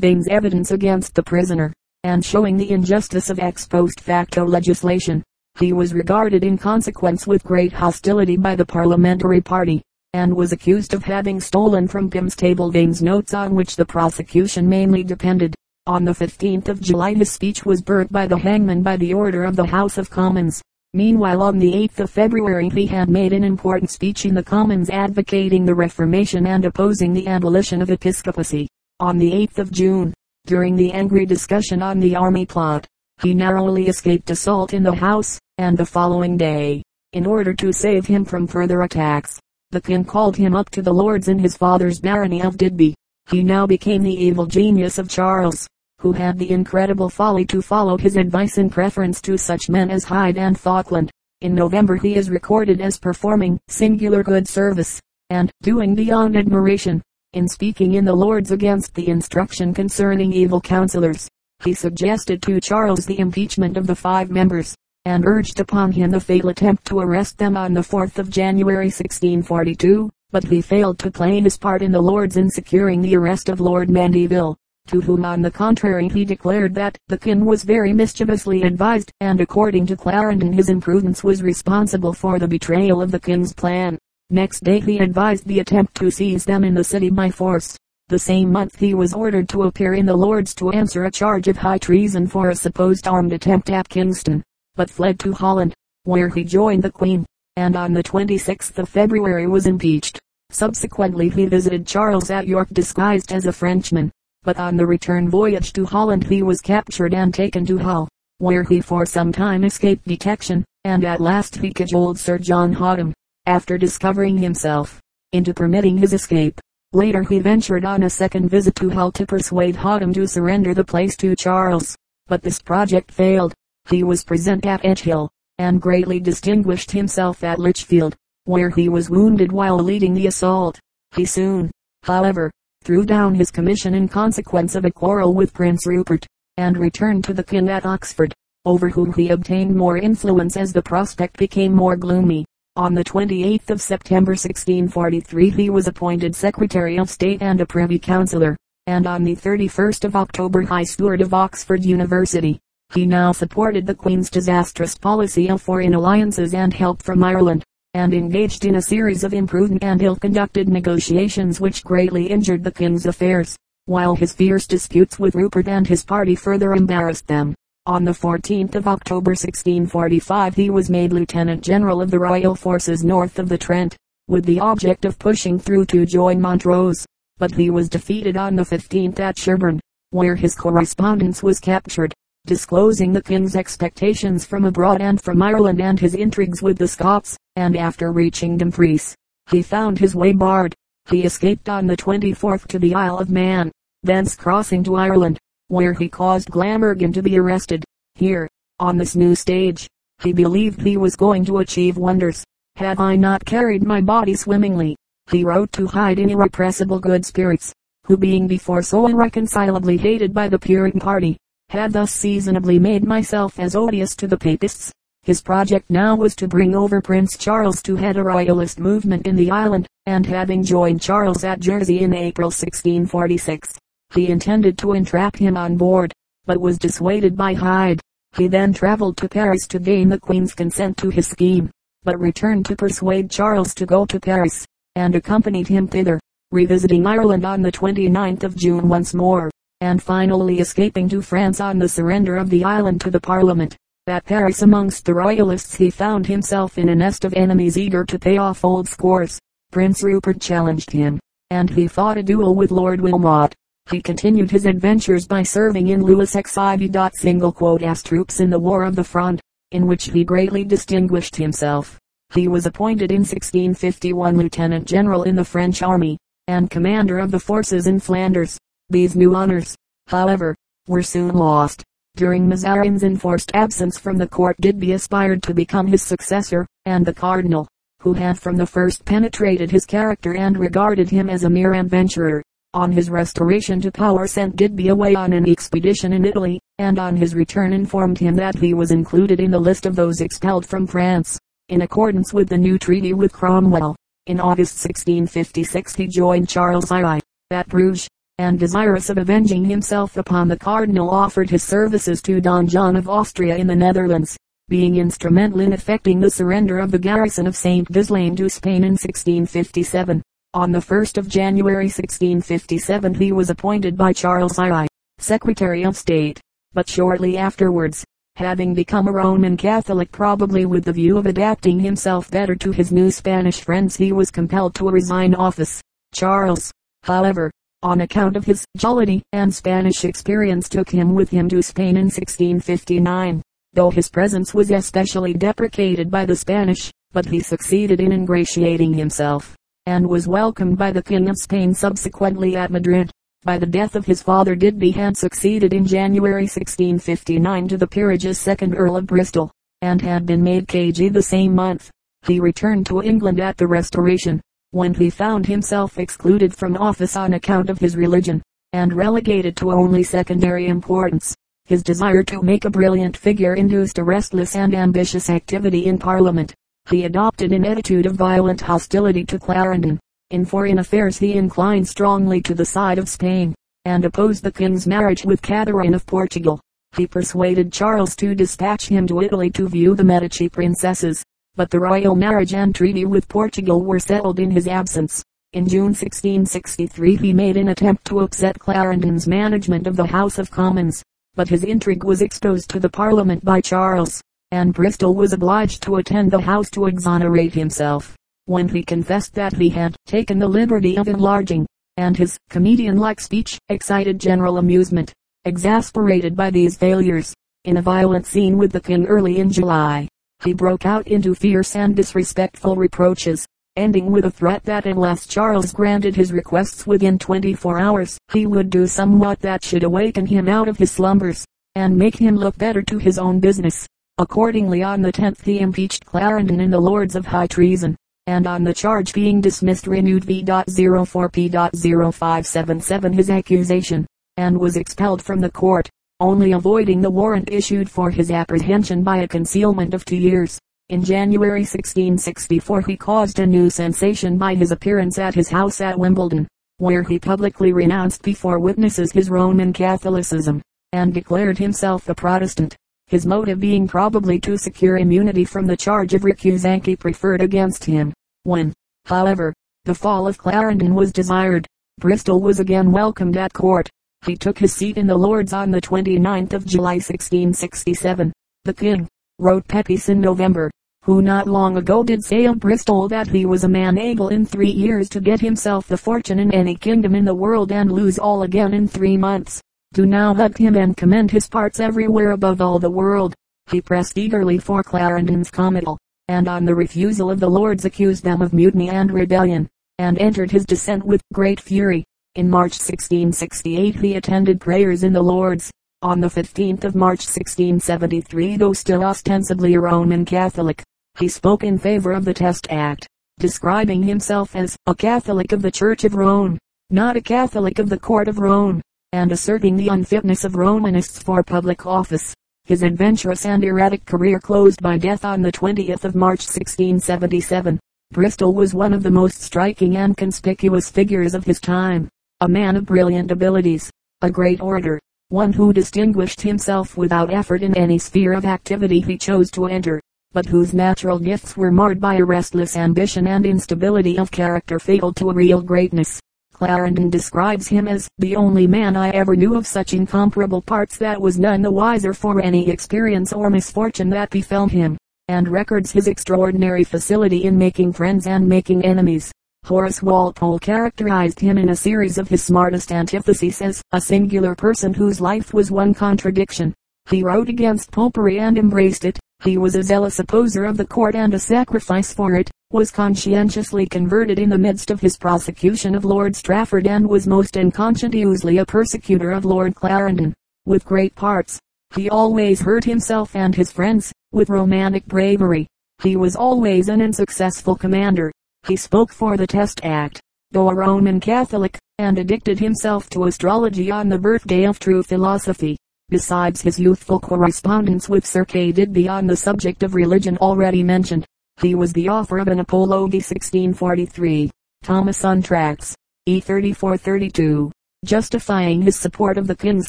Byng's 0.00 0.28
evidence 0.28 0.70
against 0.70 1.14
the 1.14 1.22
prisoner, 1.22 1.72
and 2.04 2.24
showing 2.24 2.56
the 2.56 2.70
injustice 2.70 3.30
of 3.30 3.38
ex 3.38 3.66
post 3.66 4.00
facto 4.00 4.44
legislation. 4.44 5.22
He 5.58 5.72
was 5.72 5.94
regarded 5.94 6.44
in 6.44 6.58
consequence 6.58 7.26
with 7.26 7.42
great 7.42 7.72
hostility 7.72 8.36
by 8.36 8.56
the 8.56 8.66
parliamentary 8.66 9.40
party, 9.40 9.82
and 10.12 10.34
was 10.34 10.52
accused 10.52 10.94
of 10.94 11.04
having 11.04 11.40
stolen 11.40 11.88
from 11.88 12.10
Pym's 12.10 12.36
table 12.36 12.70
Byng's 12.70 13.02
notes 13.02 13.34
on 13.34 13.54
which 13.54 13.76
the 13.76 13.86
prosecution 13.86 14.68
mainly 14.68 15.02
depended. 15.02 15.54
On 15.86 16.04
the 16.04 16.12
15th 16.12 16.68
of 16.68 16.80
July 16.80 17.14
his 17.14 17.30
speech 17.30 17.64
was 17.64 17.80
burnt 17.80 18.10
by 18.12 18.26
the 18.26 18.38
hangman 18.38 18.82
by 18.82 18.96
the 18.96 19.14
order 19.14 19.44
of 19.44 19.56
the 19.56 19.66
House 19.66 19.98
of 19.98 20.10
Commons. 20.10 20.62
Meanwhile 20.96 21.42
on 21.42 21.58
the 21.58 21.74
8th 21.74 22.00
of 22.00 22.10
February 22.10 22.70
he 22.70 22.86
had 22.86 23.10
made 23.10 23.34
an 23.34 23.44
important 23.44 23.90
speech 23.90 24.24
in 24.24 24.34
the 24.34 24.42
Commons 24.42 24.88
advocating 24.88 25.66
the 25.66 25.74
Reformation 25.74 26.46
and 26.46 26.64
opposing 26.64 27.12
the 27.12 27.28
abolition 27.28 27.82
of 27.82 27.90
episcopacy. 27.90 28.66
On 28.98 29.18
the 29.18 29.30
8th 29.30 29.58
of 29.58 29.70
June, 29.70 30.14
during 30.46 30.74
the 30.74 30.90
angry 30.92 31.26
discussion 31.26 31.82
on 31.82 32.00
the 32.00 32.16
army 32.16 32.46
plot, 32.46 32.86
he 33.20 33.34
narrowly 33.34 33.88
escaped 33.88 34.30
assault 34.30 34.72
in 34.72 34.82
the 34.82 34.94
House, 34.94 35.38
and 35.58 35.76
the 35.76 35.84
following 35.84 36.38
day, 36.38 36.82
in 37.12 37.26
order 37.26 37.52
to 37.52 37.74
save 37.74 38.06
him 38.06 38.24
from 38.24 38.46
further 38.46 38.80
attacks, 38.80 39.38
the 39.72 39.82
king 39.82 40.02
called 40.02 40.38
him 40.38 40.56
up 40.56 40.70
to 40.70 40.80
the 40.80 40.94
lords 40.94 41.28
in 41.28 41.38
his 41.38 41.58
father's 41.58 42.00
barony 42.00 42.40
of 42.42 42.56
Digby. 42.56 42.94
He 43.28 43.42
now 43.42 43.66
became 43.66 44.02
the 44.02 44.14
evil 44.14 44.46
genius 44.46 44.96
of 44.96 45.10
Charles 45.10 45.68
who 46.06 46.12
had 46.12 46.38
the 46.38 46.52
incredible 46.52 47.08
folly 47.08 47.44
to 47.44 47.60
follow 47.60 47.98
his 47.98 48.14
advice 48.16 48.58
in 48.58 48.70
preference 48.70 49.20
to 49.20 49.36
such 49.36 49.68
men 49.68 49.90
as 49.90 50.04
Hyde 50.04 50.38
and 50.38 50.56
Falkland. 50.56 51.10
In 51.40 51.52
November 51.52 51.96
he 51.96 52.14
is 52.14 52.30
recorded 52.30 52.80
as 52.80 52.96
performing 52.96 53.58
singular 53.66 54.22
good 54.22 54.46
service, 54.46 55.00
and 55.30 55.50
doing 55.62 55.96
beyond 55.96 56.36
admiration, 56.36 57.02
in 57.32 57.48
speaking 57.48 57.94
in 57.94 58.04
the 58.04 58.14
Lords 58.14 58.52
against 58.52 58.94
the 58.94 59.08
instruction 59.08 59.74
concerning 59.74 60.32
evil 60.32 60.60
counselors. 60.60 61.28
He 61.64 61.74
suggested 61.74 62.40
to 62.42 62.60
Charles 62.60 63.04
the 63.04 63.18
impeachment 63.18 63.76
of 63.76 63.88
the 63.88 63.96
five 63.96 64.30
members, 64.30 64.76
and 65.06 65.26
urged 65.26 65.58
upon 65.58 65.90
him 65.90 66.12
the 66.12 66.20
fatal 66.20 66.50
attempt 66.50 66.84
to 66.84 67.00
arrest 67.00 67.36
them 67.36 67.56
on 67.56 67.72
the 67.72 67.80
4th 67.80 68.18
of 68.18 68.30
January 68.30 68.86
1642, 68.86 70.08
but 70.30 70.44
he 70.44 70.62
failed 70.62 71.00
to 71.00 71.10
play 71.10 71.40
his 71.40 71.58
part 71.58 71.82
in 71.82 71.90
the 71.90 72.00
Lords 72.00 72.36
in 72.36 72.48
securing 72.48 73.02
the 73.02 73.16
arrest 73.16 73.48
of 73.48 73.58
Lord 73.58 73.90
Mandeville 73.90 74.56
to 74.86 75.00
whom 75.00 75.24
on 75.24 75.42
the 75.42 75.50
contrary 75.50 76.08
he 76.08 76.24
declared 76.24 76.74
that 76.74 76.96
the 77.08 77.18
king 77.18 77.44
was 77.44 77.64
very 77.64 77.92
mischievously 77.92 78.62
advised, 78.62 79.10
and 79.20 79.40
according 79.40 79.86
to 79.86 79.96
Clarendon 79.96 80.52
his 80.52 80.68
imprudence 80.68 81.22
was 81.24 81.42
responsible 81.42 82.12
for 82.12 82.38
the 82.38 82.48
betrayal 82.48 83.02
of 83.02 83.10
the 83.10 83.20
king's 83.20 83.52
plan. 83.52 83.98
Next 84.30 84.64
day 84.64 84.80
he 84.80 84.98
advised 84.98 85.46
the 85.46 85.60
attempt 85.60 85.94
to 85.96 86.10
seize 86.10 86.44
them 86.44 86.64
in 86.64 86.74
the 86.74 86.82
city 86.84 87.10
by 87.10 87.30
force. 87.30 87.76
The 88.08 88.18
same 88.18 88.52
month 88.52 88.78
he 88.78 88.94
was 88.94 89.14
ordered 89.14 89.48
to 89.50 89.64
appear 89.64 89.94
in 89.94 90.06
the 90.06 90.16
Lords 90.16 90.54
to 90.56 90.70
answer 90.70 91.04
a 91.04 91.10
charge 91.10 91.48
of 91.48 91.56
high 91.56 91.78
treason 91.78 92.26
for 92.26 92.50
a 92.50 92.54
supposed 92.54 93.08
armed 93.08 93.32
attempt 93.32 93.68
at 93.70 93.88
Kingston, 93.88 94.42
but 94.76 94.90
fled 94.90 95.18
to 95.20 95.32
Holland, 95.32 95.74
where 96.04 96.28
he 96.28 96.44
joined 96.44 96.84
the 96.84 96.90
Queen, 96.90 97.26
and 97.56 97.74
on 97.74 97.92
the 97.92 98.02
26th 98.02 98.78
of 98.78 98.88
February 98.88 99.46
was 99.46 99.66
impeached. 99.66 100.20
Subsequently 100.50 101.28
he 101.28 101.46
visited 101.46 101.86
Charles 101.86 102.30
at 102.30 102.46
York 102.46 102.68
disguised 102.70 103.32
as 103.32 103.46
a 103.46 103.52
Frenchman, 103.52 104.12
but 104.46 104.60
on 104.60 104.76
the 104.76 104.86
return 104.86 105.28
voyage 105.28 105.72
to 105.72 105.84
Holland 105.84 106.22
he 106.22 106.44
was 106.44 106.60
captured 106.60 107.12
and 107.12 107.34
taken 107.34 107.66
to 107.66 107.78
Hull, 107.78 108.08
where 108.38 108.62
he 108.62 108.80
for 108.80 109.04
some 109.04 109.32
time 109.32 109.64
escaped 109.64 110.06
detection, 110.06 110.64
and 110.84 111.04
at 111.04 111.20
last 111.20 111.56
he 111.56 111.72
cajoled 111.72 112.16
Sir 112.16 112.38
John 112.38 112.72
Hotham, 112.72 113.12
after 113.46 113.76
discovering 113.76 114.38
himself, 114.38 115.00
into 115.32 115.52
permitting 115.52 115.98
his 115.98 116.12
escape. 116.12 116.60
Later 116.92 117.24
he 117.24 117.40
ventured 117.40 117.84
on 117.84 118.04
a 118.04 118.10
second 118.10 118.48
visit 118.48 118.76
to 118.76 118.88
Hull 118.88 119.10
to 119.12 119.26
persuade 119.26 119.74
Hotham 119.74 120.14
to 120.14 120.28
surrender 120.28 120.74
the 120.74 120.84
place 120.84 121.16
to 121.16 121.34
Charles, 121.34 121.96
but 122.28 122.40
this 122.40 122.62
project 122.62 123.10
failed. 123.10 123.52
He 123.90 124.04
was 124.04 124.22
present 124.22 124.64
at 124.64 124.84
Edgehill, 124.84 125.28
and 125.58 125.82
greatly 125.82 126.20
distinguished 126.20 126.92
himself 126.92 127.42
at 127.42 127.58
Lichfield, 127.58 128.14
where 128.44 128.70
he 128.70 128.88
was 128.88 129.10
wounded 129.10 129.50
while 129.50 129.76
leading 129.76 130.14
the 130.14 130.28
assault. 130.28 130.78
He 131.16 131.24
soon, 131.24 131.72
however, 132.04 132.52
threw 132.86 133.04
down 133.04 133.34
his 133.34 133.50
commission 133.50 133.94
in 133.94 134.06
consequence 134.06 134.76
of 134.76 134.84
a 134.84 134.90
quarrel 134.92 135.34
with 135.34 135.52
Prince 135.52 135.88
Rupert, 135.88 136.24
and 136.56 136.78
returned 136.78 137.24
to 137.24 137.34
the 137.34 137.42
king 137.42 137.68
at 137.68 137.84
Oxford, 137.84 138.32
over 138.64 138.88
whom 138.88 139.12
he 139.12 139.30
obtained 139.30 139.74
more 139.74 139.96
influence 139.98 140.56
as 140.56 140.72
the 140.72 140.80
prospect 140.80 141.36
became 141.36 141.74
more 141.74 141.96
gloomy. 141.96 142.44
On 142.76 142.94
the 142.94 143.02
28th 143.02 143.70
of 143.70 143.82
September 143.82 144.34
1643 144.34 145.50
he 145.50 145.68
was 145.68 145.88
appointed 145.88 146.36
Secretary 146.36 146.96
of 146.96 147.10
State 147.10 147.42
and 147.42 147.60
a 147.60 147.66
Privy 147.66 147.98
Councillor, 147.98 148.56
and 148.86 149.04
on 149.08 149.24
the 149.24 149.34
31st 149.34 150.04
of 150.04 150.14
October 150.14 150.62
High 150.62 150.84
Steward 150.84 151.20
of 151.20 151.34
Oxford 151.34 151.84
University. 151.84 152.60
He 152.94 153.04
now 153.04 153.32
supported 153.32 153.84
the 153.84 153.96
Queen's 153.96 154.30
disastrous 154.30 154.96
policy 154.96 155.50
of 155.50 155.60
foreign 155.60 155.94
alliances 155.94 156.54
and 156.54 156.72
help 156.72 157.02
from 157.02 157.24
Ireland 157.24 157.64
and 157.96 158.12
engaged 158.12 158.66
in 158.66 158.76
a 158.76 158.82
series 158.82 159.24
of 159.24 159.32
imprudent 159.32 159.82
and 159.82 160.02
ill-conducted 160.02 160.68
negotiations 160.68 161.62
which 161.62 161.82
greatly 161.82 162.26
injured 162.26 162.62
the 162.62 162.70
king's 162.70 163.06
affairs, 163.06 163.56
while 163.86 164.14
his 164.14 164.34
fierce 164.34 164.66
disputes 164.66 165.18
with 165.18 165.34
Rupert 165.34 165.66
and 165.66 165.86
his 165.86 166.04
party 166.04 166.34
further 166.34 166.74
embarrassed 166.74 167.26
them. 167.26 167.54
On 167.86 168.04
the 168.04 168.12
14th 168.12 168.74
of 168.74 168.86
October 168.86 169.30
1645 169.30 170.54
he 170.54 170.68
was 170.68 170.90
made 170.90 171.14
Lieutenant 171.14 171.62
General 171.62 172.02
of 172.02 172.10
the 172.10 172.18
Royal 172.18 172.54
Forces 172.54 173.02
north 173.02 173.38
of 173.38 173.48
the 173.48 173.56
Trent, 173.56 173.96
with 174.28 174.44
the 174.44 174.60
object 174.60 175.06
of 175.06 175.18
pushing 175.18 175.58
through 175.58 175.86
to 175.86 176.04
join 176.04 176.38
Montrose, 176.38 177.06
but 177.38 177.54
he 177.54 177.70
was 177.70 177.88
defeated 177.88 178.36
on 178.36 178.56
the 178.56 178.62
15th 178.62 179.18
at 179.20 179.36
Sherburn, 179.36 179.80
where 180.10 180.36
his 180.36 180.54
correspondence 180.54 181.42
was 181.42 181.58
captured. 181.58 182.12
Disclosing 182.46 183.12
the 183.12 183.24
king's 183.24 183.56
expectations 183.56 184.44
from 184.44 184.64
abroad 184.64 185.00
and 185.00 185.20
from 185.20 185.42
Ireland 185.42 185.80
and 185.80 185.98
his 185.98 186.14
intrigues 186.14 186.62
with 186.62 186.78
the 186.78 186.86
Scots, 186.86 187.36
and 187.56 187.76
after 187.76 188.12
reaching 188.12 188.56
Dumfries, 188.56 189.16
he 189.50 189.62
found 189.62 189.98
his 189.98 190.14
way 190.14 190.32
barred. 190.32 190.72
He 191.10 191.24
escaped 191.24 191.68
on 191.68 191.88
the 191.88 191.96
24th 191.96 192.68
to 192.68 192.78
the 192.78 192.94
Isle 192.94 193.18
of 193.18 193.30
Man, 193.30 193.72
thence 194.04 194.36
crossing 194.36 194.84
to 194.84 194.94
Ireland, 194.94 195.38
where 195.66 195.92
he 195.92 196.08
caused 196.08 196.52
Glamorgan 196.52 197.12
to 197.14 197.22
be 197.22 197.36
arrested. 197.36 197.84
Here, 198.14 198.48
on 198.78 198.96
this 198.96 199.16
new 199.16 199.34
stage, 199.34 199.88
he 200.22 200.32
believed 200.32 200.80
he 200.80 200.96
was 200.96 201.16
going 201.16 201.44
to 201.46 201.58
achieve 201.58 201.96
wonders. 201.96 202.44
Had 202.76 203.00
I 203.00 203.16
not 203.16 203.44
carried 203.44 203.82
my 203.82 204.00
body 204.00 204.36
swimmingly, 204.36 204.94
he 205.32 205.42
wrote 205.42 205.72
to 205.72 205.88
Hyde 205.88 206.20
in 206.20 206.30
irrepressible 206.30 207.00
good 207.00 207.26
spirits, 207.26 207.74
who 208.04 208.16
being 208.16 208.46
before 208.46 208.82
so 208.82 209.08
irreconcilably 209.08 209.96
hated 209.96 210.32
by 210.32 210.48
the 210.48 210.60
Puritan 210.60 211.00
party, 211.00 211.36
had 211.70 211.92
thus 211.92 212.12
seasonably 212.12 212.78
made 212.78 213.02
myself 213.02 213.58
as 213.58 213.74
odious 213.74 214.14
to 214.14 214.28
the 214.28 214.36
papists. 214.36 214.92
His 215.22 215.42
project 215.42 215.90
now 215.90 216.14
was 216.14 216.36
to 216.36 216.46
bring 216.46 216.76
over 216.76 217.00
Prince 217.00 217.36
Charles 217.36 217.82
to 217.82 217.96
head 217.96 218.16
a 218.16 218.22
royalist 218.22 218.78
movement 218.78 219.26
in 219.26 219.34
the 219.34 219.50
island, 219.50 219.88
and 220.06 220.24
having 220.24 220.62
joined 220.62 221.00
Charles 221.00 221.42
at 221.42 221.58
Jersey 221.58 222.02
in 222.02 222.14
April 222.14 222.46
1646, 222.46 223.76
he 224.14 224.28
intended 224.28 224.78
to 224.78 224.92
entrap 224.92 225.34
him 225.34 225.56
on 225.56 225.76
board, 225.76 226.12
but 226.44 226.60
was 226.60 226.78
dissuaded 226.78 227.36
by 227.36 227.54
Hyde. 227.54 228.00
He 228.36 228.46
then 228.46 228.72
traveled 228.72 229.16
to 229.16 229.28
Paris 229.28 229.66
to 229.66 229.80
gain 229.80 230.08
the 230.08 230.20
Queen's 230.20 230.54
consent 230.54 230.96
to 230.98 231.10
his 231.10 231.26
scheme, 231.26 231.70
but 232.04 232.20
returned 232.20 232.66
to 232.66 232.76
persuade 232.76 233.28
Charles 233.28 233.74
to 233.74 233.86
go 233.86 234.06
to 234.06 234.20
Paris, 234.20 234.64
and 234.94 235.16
accompanied 235.16 235.66
him 235.66 235.88
thither, 235.88 236.20
revisiting 236.52 237.04
Ireland 237.04 237.44
on 237.44 237.62
the 237.62 237.72
29th 237.72 238.44
of 238.44 238.54
June 238.54 238.88
once 238.88 239.12
more 239.12 239.50
and 239.80 240.02
finally 240.02 240.60
escaping 240.60 241.08
to 241.08 241.20
France 241.20 241.60
on 241.60 241.78
the 241.78 241.88
surrender 241.88 242.36
of 242.36 242.50
the 242.50 242.64
island 242.64 243.00
to 243.02 243.10
the 243.10 243.20
Parliament. 243.20 243.76
At 244.06 244.24
Paris 244.24 244.62
amongst 244.62 245.04
the 245.04 245.14
royalists 245.14 245.74
he 245.74 245.90
found 245.90 246.26
himself 246.26 246.78
in 246.78 246.88
a 246.88 246.94
nest 246.94 247.24
of 247.24 247.34
enemies 247.34 247.76
eager 247.76 248.04
to 248.04 248.18
pay 248.18 248.38
off 248.38 248.64
old 248.64 248.88
scores. 248.88 249.40
Prince 249.72 250.02
Rupert 250.02 250.40
challenged 250.40 250.90
him, 250.90 251.18
and 251.50 251.68
he 251.68 251.88
fought 251.88 252.16
a 252.16 252.22
duel 252.22 252.54
with 252.54 252.70
Lord 252.70 253.00
Wilmot. 253.00 253.54
He 253.90 254.00
continued 254.00 254.50
his 254.50 254.64
adventures 254.64 255.26
by 255.26 255.42
serving 255.42 255.88
in 255.88 256.02
Louis 256.02 256.32
XIV. 256.32 257.10
Single 257.14 257.52
quote 257.52 257.82
as 257.82 258.02
troops 258.02 258.40
in 258.40 258.48
the 258.48 258.58
War 258.58 258.84
of 258.84 258.96
the 258.96 259.04
Fronde, 259.04 259.40
in 259.72 259.86
which 259.86 260.04
he 260.10 260.24
greatly 260.24 260.64
distinguished 260.64 261.36
himself. 261.36 261.98
He 262.32 262.48
was 262.48 262.66
appointed 262.66 263.10
in 263.10 263.20
1651 263.20 264.36
lieutenant 264.36 264.86
general 264.86 265.24
in 265.24 265.36
the 265.36 265.44
French 265.44 265.82
army, 265.82 266.18
and 266.48 266.70
commander 266.70 267.18
of 267.18 267.30
the 267.30 267.40
forces 267.40 267.86
in 267.86 268.00
Flanders. 268.00 268.58
These 268.88 269.16
new 269.16 269.34
honors, 269.34 269.74
however, 270.06 270.54
were 270.86 271.02
soon 271.02 271.34
lost. 271.34 271.82
During 272.14 272.48
Mazarin's 272.48 273.02
enforced 273.02 273.50
absence 273.52 273.98
from 273.98 274.16
the 274.16 274.28
court 274.28 274.56
Digby 274.60 274.92
aspired 274.92 275.42
to 275.42 275.54
become 275.54 275.88
his 275.88 276.02
successor, 276.02 276.66
and 276.84 277.04
the 277.04 277.12
cardinal, 277.12 277.66
who 278.00 278.12
had 278.12 278.38
from 278.38 278.56
the 278.56 278.66
first 278.66 279.04
penetrated 279.04 279.72
his 279.72 279.84
character 279.84 280.36
and 280.36 280.56
regarded 280.56 281.10
him 281.10 281.28
as 281.28 281.42
a 281.42 281.50
mere 281.50 281.74
adventurer, 281.74 282.42
on 282.74 282.92
his 282.92 283.10
restoration 283.10 283.80
to 283.80 283.90
power 283.90 284.28
sent 284.28 284.54
Digby 284.54 284.88
away 284.88 285.16
on 285.16 285.32
an 285.32 285.48
expedition 285.48 286.12
in 286.12 286.24
Italy, 286.24 286.60
and 286.78 286.98
on 287.00 287.16
his 287.16 287.34
return 287.34 287.72
informed 287.72 288.18
him 288.18 288.36
that 288.36 288.54
he 288.54 288.72
was 288.72 288.92
included 288.92 289.40
in 289.40 289.50
the 289.50 289.58
list 289.58 289.84
of 289.84 289.96
those 289.96 290.20
expelled 290.20 290.64
from 290.64 290.86
France, 290.86 291.40
in 291.70 291.82
accordance 291.82 292.32
with 292.32 292.48
the 292.48 292.56
new 292.56 292.78
treaty 292.78 293.14
with 293.14 293.32
Cromwell. 293.32 293.96
In 294.26 294.38
August 294.38 294.74
1656 294.74 295.96
he 295.96 296.06
joined 296.06 296.48
Charles 296.48 296.92
I, 296.92 297.20
at 297.50 297.68
Bruges, 297.68 298.08
and 298.38 298.58
desirous 298.58 299.08
of 299.08 299.16
avenging 299.16 299.64
himself 299.64 300.16
upon 300.16 300.48
the 300.48 300.58
cardinal 300.58 301.08
offered 301.08 301.48
his 301.48 301.62
services 301.62 302.20
to 302.20 302.40
Don 302.40 302.66
John 302.66 302.94
of 302.94 303.08
Austria 303.08 303.56
in 303.56 303.66
the 303.66 303.74
Netherlands, 303.74 304.36
being 304.68 304.96
instrumental 304.96 305.60
in 305.60 305.72
effecting 305.72 306.20
the 306.20 306.30
surrender 306.30 306.78
of 306.78 306.90
the 306.90 306.98
garrison 306.98 307.46
of 307.46 307.56
St. 307.56 307.90
Ghislain 307.90 308.36
to 308.36 308.48
Spain 308.50 308.84
in 308.84 308.92
1657. 308.92 310.22
On 310.52 310.70
the 310.72 310.78
1st 310.78 311.18
of 311.18 311.28
January 311.28 311.86
1657 311.86 313.14
he 313.14 313.32
was 313.32 313.48
appointed 313.48 313.96
by 313.96 314.12
Charles 314.12 314.58
I, 314.58 314.86
Secretary 315.18 315.84
of 315.84 315.96
State, 315.96 316.40
but 316.74 316.88
shortly 316.88 317.38
afterwards, 317.38 318.04
having 318.36 318.74
become 318.74 319.08
a 319.08 319.12
Roman 319.12 319.56
Catholic 319.56 320.12
probably 320.12 320.66
with 320.66 320.84
the 320.84 320.92
view 320.92 321.16
of 321.16 321.24
adapting 321.24 321.80
himself 321.80 322.30
better 322.30 322.54
to 322.56 322.70
his 322.70 322.92
new 322.92 323.10
Spanish 323.10 323.62
friends 323.62 323.96
he 323.96 324.12
was 324.12 324.30
compelled 324.30 324.74
to 324.74 324.90
resign 324.90 325.34
office. 325.34 325.80
Charles, 326.12 326.70
however, 327.02 327.50
on 327.82 328.00
account 328.00 328.36
of 328.36 328.44
his 328.44 328.64
jollity 328.76 329.22
and 329.32 329.54
Spanish 329.54 330.04
experience 330.04 330.68
took 330.68 330.90
him 330.90 331.14
with 331.14 331.30
him 331.30 331.48
to 331.48 331.62
Spain 331.62 331.96
in 331.96 332.06
1659, 332.06 333.42
though 333.72 333.90
his 333.90 334.08
presence 334.08 334.54
was 334.54 334.70
especially 334.70 335.34
deprecated 335.34 336.10
by 336.10 336.24
the 336.24 336.34
Spanish, 336.36 336.90
but 337.12 337.26
he 337.26 337.40
succeeded 337.40 338.00
in 338.00 338.12
ingratiating 338.12 338.94
himself, 338.94 339.54
and 339.86 340.06
was 340.06 340.26
welcomed 340.26 340.78
by 340.78 340.90
the 340.90 341.02
King 341.02 341.28
of 341.28 341.36
Spain 341.36 341.74
subsequently 341.74 342.56
at 342.56 342.70
Madrid. 342.70 343.10
By 343.44 343.58
the 343.58 343.66
death 343.66 343.94
of 343.94 344.06
his 344.06 344.22
father 344.22 344.56
Digby 344.56 344.90
had 344.90 345.16
succeeded 345.16 345.72
in 345.72 345.86
January 345.86 346.44
1659 346.44 347.68
to 347.68 347.76
the 347.76 347.86
peerage's 347.86 348.40
second 348.40 348.74
Earl 348.74 348.96
of 348.96 349.06
Bristol, 349.06 349.52
and 349.82 350.02
had 350.02 350.26
been 350.26 350.42
made 350.42 350.66
KG 350.66 351.12
the 351.12 351.22
same 351.22 351.54
month. 351.54 351.90
He 352.26 352.40
returned 352.40 352.86
to 352.86 353.02
England 353.02 353.38
at 353.38 353.56
the 353.56 353.68
Restoration, 353.68 354.40
when 354.76 354.92
he 354.92 355.08
found 355.08 355.46
himself 355.46 355.98
excluded 355.98 356.54
from 356.54 356.76
office 356.76 357.16
on 357.16 357.32
account 357.32 357.70
of 357.70 357.78
his 357.78 357.96
religion, 357.96 358.42
and 358.74 358.92
relegated 358.92 359.56
to 359.56 359.72
only 359.72 360.02
secondary 360.02 360.66
importance. 360.66 361.34
His 361.64 361.82
desire 361.82 362.22
to 362.24 362.42
make 362.42 362.66
a 362.66 362.70
brilliant 362.70 363.16
figure 363.16 363.54
induced 363.54 363.96
a 363.96 364.04
restless 364.04 364.54
and 364.54 364.74
ambitious 364.74 365.30
activity 365.30 365.86
in 365.86 365.98
Parliament. 365.98 366.52
He 366.90 367.04
adopted 367.04 367.52
an 367.52 367.64
attitude 367.64 368.04
of 368.04 368.16
violent 368.16 368.60
hostility 368.60 369.24
to 369.24 369.38
Clarendon. 369.38 369.98
In 370.30 370.44
foreign 370.44 370.78
affairs 370.78 371.16
he 371.16 371.32
inclined 371.32 371.88
strongly 371.88 372.42
to 372.42 372.54
the 372.54 372.66
side 372.66 372.98
of 372.98 373.08
Spain, 373.08 373.54
and 373.86 374.04
opposed 374.04 374.44
the 374.44 374.52
king's 374.52 374.86
marriage 374.86 375.24
with 375.24 375.40
Catherine 375.40 375.94
of 375.94 376.04
Portugal. 376.04 376.60
He 376.98 377.06
persuaded 377.06 377.72
Charles 377.72 378.14
to 378.16 378.34
dispatch 378.34 378.88
him 378.88 379.06
to 379.06 379.22
Italy 379.22 379.48
to 379.52 379.70
view 379.70 379.94
the 379.94 380.04
Medici 380.04 380.50
princesses, 380.50 381.24
but 381.56 381.70
the 381.70 381.80
royal 381.80 382.14
marriage 382.14 382.54
and 382.54 382.74
treaty 382.74 383.04
with 383.04 383.28
Portugal 383.28 383.82
were 383.82 383.98
settled 383.98 384.38
in 384.38 384.50
his 384.50 384.68
absence. 384.68 385.24
In 385.54 385.66
June 385.66 385.94
1663 385.94 387.16
he 387.16 387.32
made 387.32 387.56
an 387.56 387.68
attempt 387.68 388.04
to 388.04 388.20
upset 388.20 388.58
Clarendon's 388.58 389.26
management 389.26 389.86
of 389.86 389.96
the 389.96 390.06
House 390.06 390.38
of 390.38 390.50
Commons, 390.50 391.02
but 391.34 391.48
his 391.48 391.64
intrigue 391.64 392.04
was 392.04 392.22
exposed 392.22 392.68
to 392.70 392.78
the 392.78 392.88
Parliament 392.88 393.44
by 393.44 393.60
Charles, 393.60 394.20
and 394.50 394.74
Bristol 394.74 395.14
was 395.14 395.32
obliged 395.32 395.82
to 395.82 395.96
attend 395.96 396.30
the 396.30 396.40
House 396.40 396.70
to 396.70 396.86
exonerate 396.86 397.54
himself, 397.54 398.14
when 398.44 398.68
he 398.68 398.82
confessed 398.82 399.34
that 399.34 399.54
he 399.54 399.70
had 399.70 399.96
taken 400.06 400.38
the 400.38 400.46
liberty 400.46 400.96
of 400.96 401.08
enlarging, 401.08 401.66
and 401.96 402.16
his 402.16 402.36
comedian-like 402.50 403.20
speech 403.20 403.58
excited 403.68 404.20
general 404.20 404.58
amusement. 404.58 405.12
Exasperated 405.46 406.34
by 406.34 406.50
these 406.50 406.76
failures, 406.76 407.32
in 407.64 407.76
a 407.76 407.82
violent 407.82 408.26
scene 408.26 408.58
with 408.58 408.72
the 408.72 408.80
king 408.80 409.06
early 409.06 409.38
in 409.38 409.48
July, 409.48 410.08
he 410.44 410.52
broke 410.52 410.86
out 410.86 411.08
into 411.08 411.34
fierce 411.34 411.74
and 411.74 411.96
disrespectful 411.96 412.76
reproaches, 412.76 413.44
ending 413.76 414.12
with 414.12 414.24
a 414.24 414.30
threat 414.30 414.62
that 414.62 414.86
unless 414.86 415.26
Charles 415.26 415.72
granted 415.72 416.14
his 416.14 416.32
requests 416.32 416.86
within 416.86 417.18
24 417.18 417.78
hours, 417.78 418.16
he 418.32 418.46
would 418.46 418.70
do 418.70 418.86
somewhat 418.86 419.40
that 419.40 419.64
should 419.64 419.82
awaken 419.82 420.24
him 420.24 420.48
out 420.48 420.68
of 420.68 420.78
his 420.78 420.92
slumbers, 420.92 421.44
and 421.74 421.96
make 421.96 422.16
him 422.16 422.36
look 422.36 422.56
better 422.58 422.82
to 422.82 422.98
his 422.98 423.18
own 423.18 423.40
business. 423.40 423.88
Accordingly 424.18 424.82
on 424.82 425.02
the 425.02 425.12
10th 425.12 425.42
he 425.42 425.58
impeached 425.58 426.06
Clarendon 426.06 426.60
in 426.60 426.70
the 426.70 426.80
Lords 426.80 427.16
of 427.16 427.26
High 427.26 427.48
Treason, 427.48 427.96
and 428.26 428.46
on 428.46 428.62
the 428.62 428.72
charge 428.72 429.12
being 429.12 429.40
dismissed 429.40 429.86
renewed 429.86 430.24
V.04P.0577 430.24 433.14
his 433.14 433.30
accusation, 433.30 434.06
and 434.36 434.58
was 434.58 434.76
expelled 434.76 435.22
from 435.22 435.40
the 435.40 435.50
court 435.50 435.90
only 436.20 436.52
avoiding 436.52 437.02
the 437.02 437.10
warrant 437.10 437.50
issued 437.52 437.90
for 437.90 438.10
his 438.10 438.30
apprehension 438.30 439.02
by 439.02 439.18
a 439.18 439.28
concealment 439.28 439.92
of 439.92 440.04
two 440.04 440.16
years. 440.16 440.58
In 440.88 441.04
January 441.04 441.60
1664 441.60 442.80
he 442.82 442.96
caused 442.96 443.38
a 443.38 443.46
new 443.46 443.68
sensation 443.68 444.38
by 444.38 444.54
his 444.54 444.70
appearance 444.70 445.18
at 445.18 445.34
his 445.34 445.50
house 445.50 445.80
at 445.82 445.98
Wimbledon, 445.98 446.48
where 446.78 447.02
he 447.02 447.18
publicly 447.18 447.72
renounced 447.72 448.22
before 448.22 448.58
witnesses 448.58 449.12
his 449.12 449.28
Roman 449.28 449.72
Catholicism, 449.72 450.62
and 450.92 451.12
declared 451.12 451.58
himself 451.58 452.08
a 452.08 452.14
Protestant, 452.14 452.76
his 453.08 453.26
motive 453.26 453.60
being 453.60 453.86
probably 453.86 454.40
to 454.40 454.56
secure 454.56 454.96
immunity 454.96 455.44
from 455.44 455.66
the 455.66 455.76
charge 455.76 456.14
of 456.14 456.22
recusancy 456.22 456.98
preferred 456.98 457.42
against 457.42 457.84
him. 457.84 458.12
When, 458.44 458.72
however, 459.04 459.52
the 459.84 459.94
fall 459.94 460.26
of 460.26 460.38
Clarendon 460.38 460.94
was 460.94 461.12
desired, 461.12 461.66
Bristol 461.98 462.40
was 462.40 462.58
again 462.58 462.90
welcomed 462.90 463.36
at 463.36 463.52
court, 463.52 463.90
he 464.26 464.36
took 464.36 464.58
his 464.58 464.74
seat 464.74 464.98
in 464.98 465.06
the 465.06 465.16
Lords 465.16 465.52
on 465.52 465.70
the 465.70 465.80
29th 465.80 466.52
of 466.52 466.66
July 466.66 466.94
1667. 466.94 468.32
The 468.64 468.74
King, 468.74 469.08
wrote 469.38 469.68
Pepys 469.68 470.08
in 470.08 470.20
November, 470.20 470.70
who 471.04 471.22
not 471.22 471.46
long 471.46 471.76
ago 471.76 472.02
did 472.02 472.24
say 472.24 472.46
of 472.46 472.58
Bristol 472.58 473.06
that 473.08 473.28
he 473.28 473.46
was 473.46 473.62
a 473.62 473.68
man 473.68 473.96
able 473.96 474.28
in 474.30 474.44
three 474.44 474.70
years 474.70 475.08
to 475.10 475.20
get 475.20 475.40
himself 475.40 475.86
the 475.86 475.96
fortune 475.96 476.40
in 476.40 476.52
any 476.52 476.74
kingdom 476.74 477.14
in 477.14 477.24
the 477.24 477.34
world 477.34 477.70
and 477.70 477.92
lose 477.92 478.18
all 478.18 478.42
again 478.42 478.74
in 478.74 478.88
three 478.88 479.16
months, 479.16 479.62
do 479.92 480.04
now 480.04 480.34
hug 480.34 480.58
him 480.58 480.76
and 480.76 480.96
commend 480.96 481.30
his 481.30 481.48
parts 481.48 481.78
everywhere 481.78 482.32
above 482.32 482.60
all 482.60 482.80
the 482.80 482.90
world. 482.90 483.34
He 483.70 483.80
pressed 483.80 484.18
eagerly 484.18 484.58
for 484.58 484.82
Clarendon's 484.82 485.50
committal, 485.50 485.98
and 486.26 486.48
on 486.48 486.64
the 486.64 486.74
refusal 486.74 487.30
of 487.30 487.38
the 487.38 487.48
lords 487.48 487.84
accused 487.84 488.24
them 488.24 488.42
of 488.42 488.52
mutiny 488.52 488.90
and 488.90 489.12
rebellion, 489.12 489.68
and 489.98 490.18
entered 490.18 490.50
his 490.50 490.66
dissent 490.66 491.04
with 491.04 491.22
great 491.32 491.60
fury. 491.60 492.04
In 492.36 492.50
March 492.50 492.72
1668 492.72 493.96
he 493.96 494.14
attended 494.14 494.60
prayers 494.60 495.04
in 495.04 495.14
the 495.14 495.22
Lords. 495.22 495.70
On 496.02 496.20
the 496.20 496.26
15th 496.26 496.84
of 496.84 496.94
March 496.94 497.20
1673 497.20 498.58
though 498.58 498.74
still 498.74 499.02
ostensibly 499.04 499.72
a 499.72 499.80
Roman 499.80 500.22
Catholic, 500.26 500.82
he 501.18 501.28
spoke 501.28 501.64
in 501.64 501.78
favor 501.78 502.12
of 502.12 502.26
the 502.26 502.34
Test 502.34 502.66
Act, 502.68 503.06
describing 503.38 504.02
himself 504.02 504.54
as 504.54 504.76
a 504.86 504.94
Catholic 504.94 505.52
of 505.52 505.62
the 505.62 505.70
Church 505.70 506.04
of 506.04 506.14
Rome, 506.14 506.58
not 506.90 507.16
a 507.16 507.22
Catholic 507.22 507.78
of 507.78 507.88
the 507.88 507.98
Court 507.98 508.28
of 508.28 508.38
Rome, 508.38 508.82
and 509.12 509.32
asserting 509.32 509.74
the 509.74 509.88
unfitness 509.88 510.44
of 510.44 510.56
Romanists 510.56 511.22
for 511.22 511.42
public 511.42 511.86
office. 511.86 512.34
His 512.64 512.82
adventurous 512.82 513.46
and 513.46 513.64
erratic 513.64 514.04
career 514.04 514.40
closed 514.40 514.82
by 514.82 514.98
death 514.98 515.24
on 515.24 515.40
the 515.40 515.52
20th 515.52 516.04
of 516.04 516.14
March 516.14 516.40
1677. 516.40 517.80
Bristol 518.12 518.52
was 518.52 518.74
one 518.74 518.92
of 518.92 519.02
the 519.02 519.10
most 519.10 519.40
striking 519.40 519.96
and 519.96 520.14
conspicuous 520.18 520.90
figures 520.90 521.34
of 521.34 521.46
his 521.46 521.58
time. 521.58 522.10
A 522.42 522.48
man 522.48 522.76
of 522.76 522.84
brilliant 522.84 523.30
abilities, 523.30 523.90
a 524.20 524.30
great 524.30 524.60
orator, 524.60 525.00
one 525.30 525.54
who 525.54 525.72
distinguished 525.72 526.42
himself 526.42 526.94
without 526.94 527.32
effort 527.32 527.62
in 527.62 527.74
any 527.74 527.96
sphere 527.96 528.34
of 528.34 528.44
activity 528.44 529.00
he 529.00 529.16
chose 529.16 529.50
to 529.52 529.64
enter, 529.68 530.02
but 530.34 530.44
whose 530.44 530.74
natural 530.74 531.18
gifts 531.18 531.56
were 531.56 531.70
marred 531.70 531.98
by 531.98 532.16
a 532.16 532.24
restless 532.24 532.76
ambition 532.76 533.26
and 533.26 533.46
instability 533.46 534.18
of 534.18 534.30
character 534.30 534.78
fatal 534.78 535.14
to 535.14 535.30
a 535.30 535.34
real 535.34 535.62
greatness. 535.62 536.20
Clarendon 536.52 537.08
describes 537.08 537.68
him 537.68 537.88
as 537.88 538.06
the 538.18 538.36
only 538.36 538.66
man 538.66 538.96
I 538.96 539.08
ever 539.12 539.34
knew 539.34 539.54
of 539.54 539.66
such 539.66 539.94
incomparable 539.94 540.60
parts 540.60 540.98
that 540.98 541.18
was 541.18 541.38
none 541.38 541.62
the 541.62 541.70
wiser 541.70 542.12
for 542.12 542.42
any 542.42 542.68
experience 542.68 543.32
or 543.32 543.48
misfortune 543.48 544.10
that 544.10 544.28
befell 544.28 544.66
him, 544.66 544.98
and 545.28 545.48
records 545.48 545.90
his 545.90 546.06
extraordinary 546.06 546.84
facility 546.84 547.44
in 547.44 547.56
making 547.56 547.94
friends 547.94 548.26
and 548.26 548.46
making 548.46 548.84
enemies. 548.84 549.32
Horace 549.66 550.00
Walpole 550.00 550.60
characterized 550.60 551.40
him 551.40 551.58
in 551.58 551.70
a 551.70 551.74
series 551.74 552.18
of 552.18 552.28
his 552.28 552.44
smartest 552.44 552.92
antitheses 552.92 553.60
as 553.60 553.82
a 553.90 554.00
singular 554.00 554.54
person 554.54 554.94
whose 554.94 555.20
life 555.20 555.52
was 555.52 555.72
one 555.72 555.92
contradiction. 555.92 556.72
He 557.10 557.24
wrote 557.24 557.48
against 557.48 557.90
popery 557.90 558.38
and 558.38 558.56
embraced 558.58 559.04
it. 559.04 559.18
He 559.42 559.58
was 559.58 559.74
a 559.74 559.82
zealous 559.82 560.20
opposer 560.20 560.66
of 560.66 560.76
the 560.76 560.86
court 560.86 561.16
and 561.16 561.34
a 561.34 561.40
sacrifice 561.40 562.14
for 562.14 562.36
it 562.36 562.48
was 562.70 562.92
conscientiously 562.92 563.86
converted 563.86 564.38
in 564.38 564.50
the 564.50 564.56
midst 564.56 564.92
of 564.92 565.00
his 565.00 565.16
prosecution 565.18 565.96
of 565.96 566.04
Lord 566.04 566.36
Strafford 566.36 566.86
and 566.86 567.08
was 567.08 567.26
most 567.26 567.56
unconscientiously 567.56 568.58
a 568.58 568.66
persecutor 568.66 569.32
of 569.32 569.44
Lord 569.44 569.74
Clarendon. 569.74 570.32
With 570.64 570.84
great 570.84 571.16
parts, 571.16 571.58
he 571.96 572.08
always 572.08 572.60
hurt 572.60 572.84
himself 572.84 573.34
and 573.34 573.52
his 573.52 573.72
friends, 573.72 574.12
with 574.30 574.48
romantic 574.48 575.06
bravery. 575.06 575.66
He 576.04 576.14
was 576.14 576.36
always 576.36 576.88
an 576.88 577.02
unsuccessful 577.02 577.74
commander. 577.74 578.30
He 578.66 578.74
spoke 578.74 579.12
for 579.12 579.36
the 579.36 579.46
Test 579.46 579.80
Act, 579.84 580.20
though 580.50 580.68
a 580.68 580.74
Roman 580.74 581.20
Catholic, 581.20 581.78
and 581.98 582.18
addicted 582.18 582.58
himself 582.58 583.08
to 583.10 583.24
astrology 583.24 583.92
on 583.92 584.08
the 584.08 584.18
birthday 584.18 584.64
of 584.64 584.80
true 584.80 585.04
philosophy. 585.04 585.76
Besides 586.08 586.62
his 586.62 586.78
youthful 586.78 587.20
correspondence 587.20 588.08
with 588.08 588.26
Sir 588.26 588.44
K. 588.44 588.72
Digby 588.72 589.08
on 589.08 589.28
the 589.28 589.36
subject 589.36 589.84
of 589.84 589.94
religion 589.94 590.36
already 590.38 590.82
mentioned, 590.82 591.24
he 591.60 591.76
was 591.76 591.92
the 591.92 592.08
author 592.08 592.38
of 592.38 592.48
an 592.48 592.58
Apology 592.58 593.18
1643, 593.18 594.50
Thomason 594.82 595.42
Tracts, 595.42 595.94
E 596.26 596.40
3432, 596.40 597.70
justifying 598.04 598.82
his 598.82 598.96
support 598.96 599.38
of 599.38 599.46
the 599.46 599.56
king's 599.56 599.88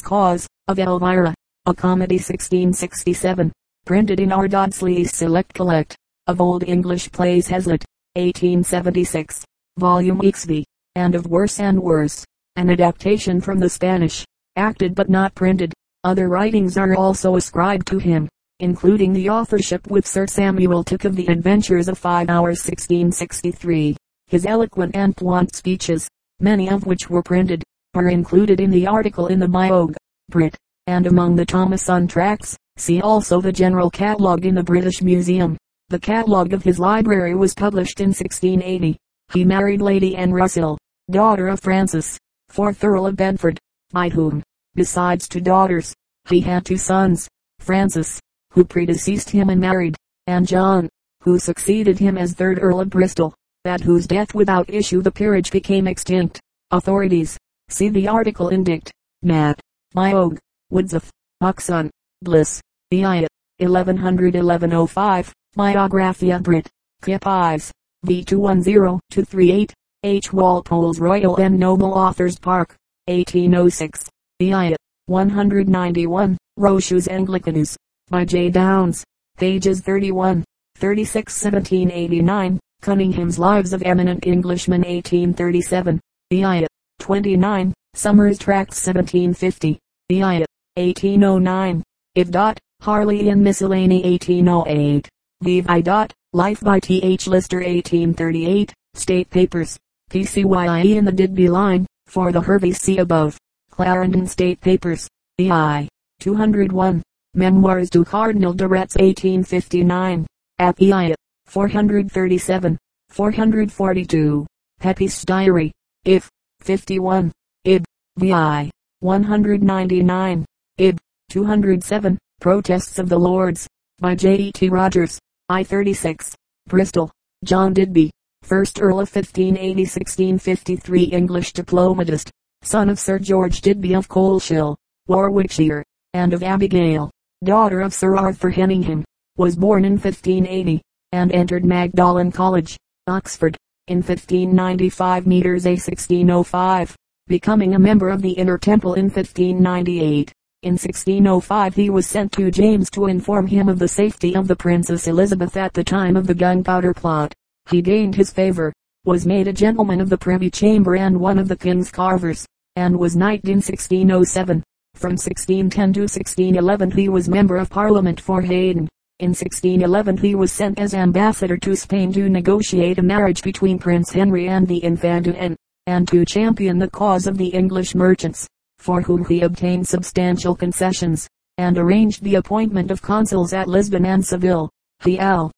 cause, 0.00 0.46
of 0.68 0.78
Elvira, 0.78 1.34
a 1.66 1.74
comedy 1.74 2.16
1667, 2.16 3.52
printed 3.84 4.20
in 4.20 4.30
R. 4.30 4.48
Select 4.70 5.52
Collect, 5.52 5.96
of 6.28 6.40
Old 6.40 6.62
English 6.62 7.10
Plays 7.10 7.48
Hazlitt, 7.48 7.84
1876, 8.14 9.44
volume 9.78 10.20
XV, 10.24 10.64
and 10.94 11.14
of 11.14 11.26
Worse 11.26 11.60
and 11.60 11.80
Worse, 11.80 12.24
an 12.56 12.70
adaptation 12.70 13.40
from 13.40 13.58
the 13.58 13.68
Spanish, 13.68 14.24
acted 14.56 14.94
but 14.94 15.08
not 15.08 15.34
printed. 15.34 15.72
Other 16.04 16.28
writings 16.28 16.76
are 16.76 16.94
also 16.94 17.36
ascribed 17.36 17.86
to 17.88 17.98
him 17.98 18.28
including 18.60 19.12
the 19.12 19.30
authorship 19.30 19.86
with 19.88 20.04
Sir 20.04 20.26
Samuel 20.26 20.82
Tuke 20.82 21.04
of 21.04 21.14
the 21.14 21.28
Adventures 21.28 21.86
of 21.86 21.96
Five 21.96 22.28
Hours 22.28 22.58
1663. 22.58 23.96
His 24.26 24.46
eloquent 24.46 24.96
and 24.96 25.14
blunt 25.14 25.54
speeches, 25.54 26.08
many 26.40 26.68
of 26.68 26.84
which 26.84 27.08
were 27.08 27.22
printed, 27.22 27.62
are 27.94 28.08
included 28.08 28.60
in 28.60 28.70
the 28.70 28.86
article 28.86 29.28
in 29.28 29.38
the 29.38 29.46
Biog. 29.46 29.94
Brit, 30.28 30.56
and 30.88 31.06
among 31.06 31.36
the 31.36 31.46
Thomason 31.46 32.08
tracts, 32.08 32.56
see 32.76 33.00
also 33.00 33.40
the 33.40 33.52
general 33.52 33.90
catalogue 33.90 34.44
in 34.44 34.56
the 34.56 34.62
British 34.64 35.02
Museum. 35.02 35.56
The 35.90 35.98
catalogue 35.98 36.52
of 36.52 36.62
his 36.62 36.78
library 36.78 37.34
was 37.34 37.54
published 37.54 38.00
in 38.00 38.08
1680. 38.08 38.98
He 39.32 39.44
married 39.44 39.80
Lady 39.80 40.16
Anne 40.16 40.32
Russell, 40.32 40.76
daughter 41.10 41.48
of 41.48 41.60
Francis, 41.60 42.18
4th 42.52 42.84
Earl 42.84 43.06
of 43.06 43.16
Bedford, 43.16 43.58
by 43.90 44.10
whom, 44.10 44.42
besides 44.74 45.26
two 45.26 45.40
daughters, 45.40 45.94
he 46.28 46.42
had 46.42 46.66
two 46.66 46.76
sons, 46.76 47.26
Francis, 47.58 48.20
who 48.52 48.66
predeceased 48.66 49.30
him 49.30 49.48
and 49.48 49.62
married, 49.62 49.96
and 50.26 50.46
John, 50.46 50.90
who 51.22 51.38
succeeded 51.38 51.98
him 51.98 52.18
as 52.18 52.34
third 52.34 52.58
Earl 52.60 52.80
of 52.80 52.90
Bristol, 52.90 53.32
at 53.64 53.80
whose 53.80 54.06
death 54.06 54.34
without 54.34 54.68
issue 54.68 55.00
the 55.00 55.10
peerage 55.10 55.50
became 55.50 55.86
extinct. 55.86 56.38
Authorities. 56.70 57.38
See 57.70 57.88
the 57.88 58.08
article 58.08 58.50
in 58.50 58.62
Dict. 58.62 58.92
Nat. 59.22 59.58
Biog. 59.96 60.36
of 60.70 61.10
Oxon. 61.40 61.90
Bliss. 62.22 62.60
The 62.90 63.04
111105. 63.04 65.32
Biographia 65.58 66.40
Brit. 66.40 66.68
Kippis. 67.02 67.72
V210-238. 68.06 69.72
H. 70.04 70.32
Walpole's 70.32 71.00
Royal 71.00 71.34
and 71.38 71.58
Noble 71.58 71.94
Authors 71.94 72.38
Park. 72.38 72.76
1806. 73.06 74.08
The 74.38 74.76
191. 75.06 76.38
Roche's 76.56 77.08
Anglicanus 77.08 77.76
by 78.08 78.24
J. 78.24 78.50
Downes. 78.50 79.02
Pages 79.36 79.80
31, 79.80 80.44
36 80.76 81.42
1789. 81.44 82.60
Cunningham's 82.80 83.40
Lives 83.40 83.72
of 83.72 83.82
Eminent 83.82 84.28
Englishmen 84.28 84.82
1837. 84.82 86.00
The 86.30 86.68
29. 87.00 87.74
Somers 87.94 88.38
Tracts 88.38 88.76
1750. 88.86 89.80
The 90.08 90.22
1809. 90.22 91.82
If. 92.14 92.30
Dot, 92.30 92.60
Harleian 92.80 93.40
Miscellany 93.40 94.04
1808. 94.04 95.08
Vivi. 95.40 95.82
Dot, 95.82 96.12
Life 96.34 96.60
by 96.60 96.78
T. 96.78 97.02
H. 97.02 97.26
Lister 97.26 97.58
1838. 97.58 98.74
State 98.92 99.30
Papers. 99.30 99.78
PCYIE 100.10 100.96
in 100.96 101.06
the 101.06 101.12
Digby 101.12 101.48
line, 101.48 101.86
for 102.06 102.32
the 102.32 102.40
Hervey 102.40 102.72
C. 102.72 102.98
above. 102.98 103.38
Clarendon 103.70 104.26
State 104.26 104.60
Papers. 104.60 105.08
The 105.38 105.50
I. 105.50 105.88
201. 106.20 107.02
Memoirs 107.32 107.88
du 107.88 108.04
Cardinal 108.04 108.52
de 108.52 108.68
Retz 108.68 108.96
1859. 108.96 110.26
Appii. 110.60 111.14
437. 111.46 112.76
442. 113.08 114.46
Pepys 114.80 115.24
Diary. 115.24 115.72
If. 116.04 116.28
51. 116.60 117.32
Ib. 117.64 117.84
Vi. 118.18 118.70
199. 119.00 120.44
Ib. 120.76 120.98
207. 121.30 122.18
Protests 122.40 122.98
of 122.98 123.08
the 123.08 123.18
Lords. 123.18 123.66
By 123.98 124.14
J. 124.14 124.34
E. 124.36 124.52
T. 124.52 124.68
Rogers. 124.68 125.18
I. 125.50 125.64
36. 125.64 126.34
Bristol. 126.66 127.10
John 127.44 127.72
Digby. 127.72 128.10
First 128.42 128.82
Earl 128.82 129.00
of 129.00 129.10
1580-1653 129.10 131.12
English 131.12 131.54
diplomatist. 131.54 132.30
Son 132.62 132.90
of 132.90 132.98
Sir 132.98 133.18
George 133.18 133.60
Digby 133.60 133.94
of 133.94 134.08
Coleshill, 134.08 134.76
Warwickshire, 135.06 135.84
and 136.12 136.34
of 136.34 136.42
Abigail 136.42 137.10
daughter 137.44 137.80
of 137.80 137.94
Sir 137.94 138.16
Arthur 138.16 138.50
Heveningham, 138.50 139.04
was 139.36 139.54
born 139.54 139.84
in 139.84 139.92
1580, 139.92 140.82
and 141.12 141.30
entered 141.30 141.64
Magdalen 141.64 142.32
College, 142.32 142.76
Oxford, 143.06 143.56
in 143.86 143.98
1595 143.98 145.26
meters 145.26 145.64
a 145.64 145.70
1605, 145.70 146.96
becoming 147.28 147.74
a 147.74 147.78
member 147.78 148.08
of 148.08 148.22
the 148.22 148.32
Inner 148.32 148.58
Temple 148.58 148.94
in 148.94 149.04
1598. 149.04 150.32
In 150.64 150.72
1605 150.72 151.76
he 151.76 151.88
was 151.88 152.04
sent 152.08 152.32
to 152.32 152.50
James 152.50 152.90
to 152.90 153.06
inform 153.06 153.46
him 153.46 153.68
of 153.68 153.78
the 153.78 153.86
safety 153.86 154.34
of 154.34 154.48
the 154.48 154.56
Princess 154.56 155.06
Elizabeth 155.06 155.56
at 155.56 155.72
the 155.72 155.84
time 155.84 156.16
of 156.16 156.26
the 156.26 156.34
gunpowder 156.34 156.92
plot. 156.92 157.32
He 157.70 157.80
gained 157.80 158.16
his 158.16 158.32
favor, 158.32 158.72
was 159.04 159.24
made 159.24 159.46
a 159.46 159.52
gentleman 159.52 160.00
of 160.00 160.08
the 160.08 160.18
Privy 160.18 160.50
Chamber 160.50 160.96
and 160.96 161.20
one 161.20 161.38
of 161.38 161.46
the 161.46 161.54
King's 161.54 161.92
Carvers, 161.92 162.44
and 162.74 162.98
was 162.98 163.14
knighted 163.14 163.48
in 163.48 163.58
1607. 163.58 164.64
From 164.94 165.12
1610 165.12 165.92
to 165.92 166.00
1611 166.00 166.90
he 166.90 167.08
was 167.08 167.28
member 167.28 167.56
of 167.56 167.70
parliament 167.70 168.20
for 168.20 168.42
Hayden. 168.42 168.88
In 169.20 169.28
1611 169.28 170.16
he 170.16 170.34
was 170.34 170.50
sent 170.50 170.80
as 170.80 170.92
ambassador 170.92 171.56
to 171.58 171.76
Spain 171.76 172.12
to 172.14 172.28
negotiate 172.28 172.98
a 172.98 173.02
marriage 173.02 173.42
between 173.42 173.78
Prince 173.78 174.10
Henry 174.10 174.48
and 174.48 174.66
the 174.66 174.82
Infanta 174.82 175.38
and, 175.38 175.56
and 175.86 176.08
to 176.08 176.24
champion 176.24 176.80
the 176.80 176.90
cause 176.90 177.28
of 177.28 177.38
the 177.38 177.46
English 177.46 177.94
merchants. 177.94 178.48
For 178.78 179.02
whom 179.02 179.24
he 179.24 179.42
obtained 179.42 179.86
substantial 179.86 180.54
concessions, 180.54 181.28
and 181.56 181.76
arranged 181.76 182.22
the 182.22 182.36
appointment 182.36 182.90
of 182.90 183.02
consuls 183.02 183.52
at 183.52 183.68
Lisbon 183.68 184.06
and 184.06 184.24
Seville. 184.24 184.70
The 185.04 185.18
Al 185.18 185.52